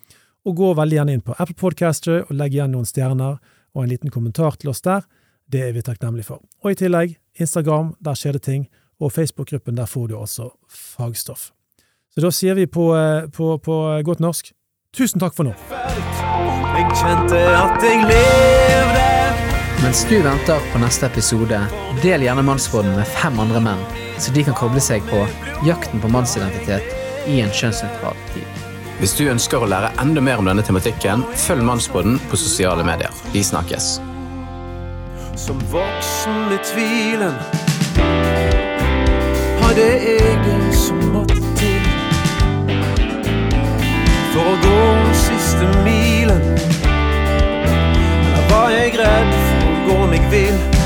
[0.46, 3.40] og gå veldig gjerne inn på Apple Podcaster og legg igjen noen stjerner
[3.74, 5.02] og en liten kommentar til oss der.
[5.50, 6.46] Det er vi takknemlige for.
[6.62, 8.68] Og i tillegg, Instagram, der skjer det ting,
[9.02, 11.50] og Facebook-gruppen, der får du også fagstoff.
[12.14, 14.52] Så da sier vi på, eh, på, på godt norsk
[14.96, 15.54] tusen takk for nå.
[16.78, 19.04] Jeg kjente at jeg levde.
[19.82, 21.58] Mens du venter på neste episode,
[22.02, 23.84] del gjerne Mannsråden med fem andre menn,
[24.18, 25.20] så de kan koble seg på
[25.66, 28.64] jakten på mannsidentitet i en kjønnsnøytral tid.
[28.98, 33.14] Hvis du ønsker å lære enda mer om denne tematikken, følg Mannsbåden på sosiale medier.
[33.30, 34.00] Vi snakkes.
[35.38, 37.38] Som voksen med tvilen
[39.62, 40.98] hadde jeg det som
[44.38, 46.42] for å gå siste milen.
[46.86, 50.77] Da var jeg redd for å gå meg vill?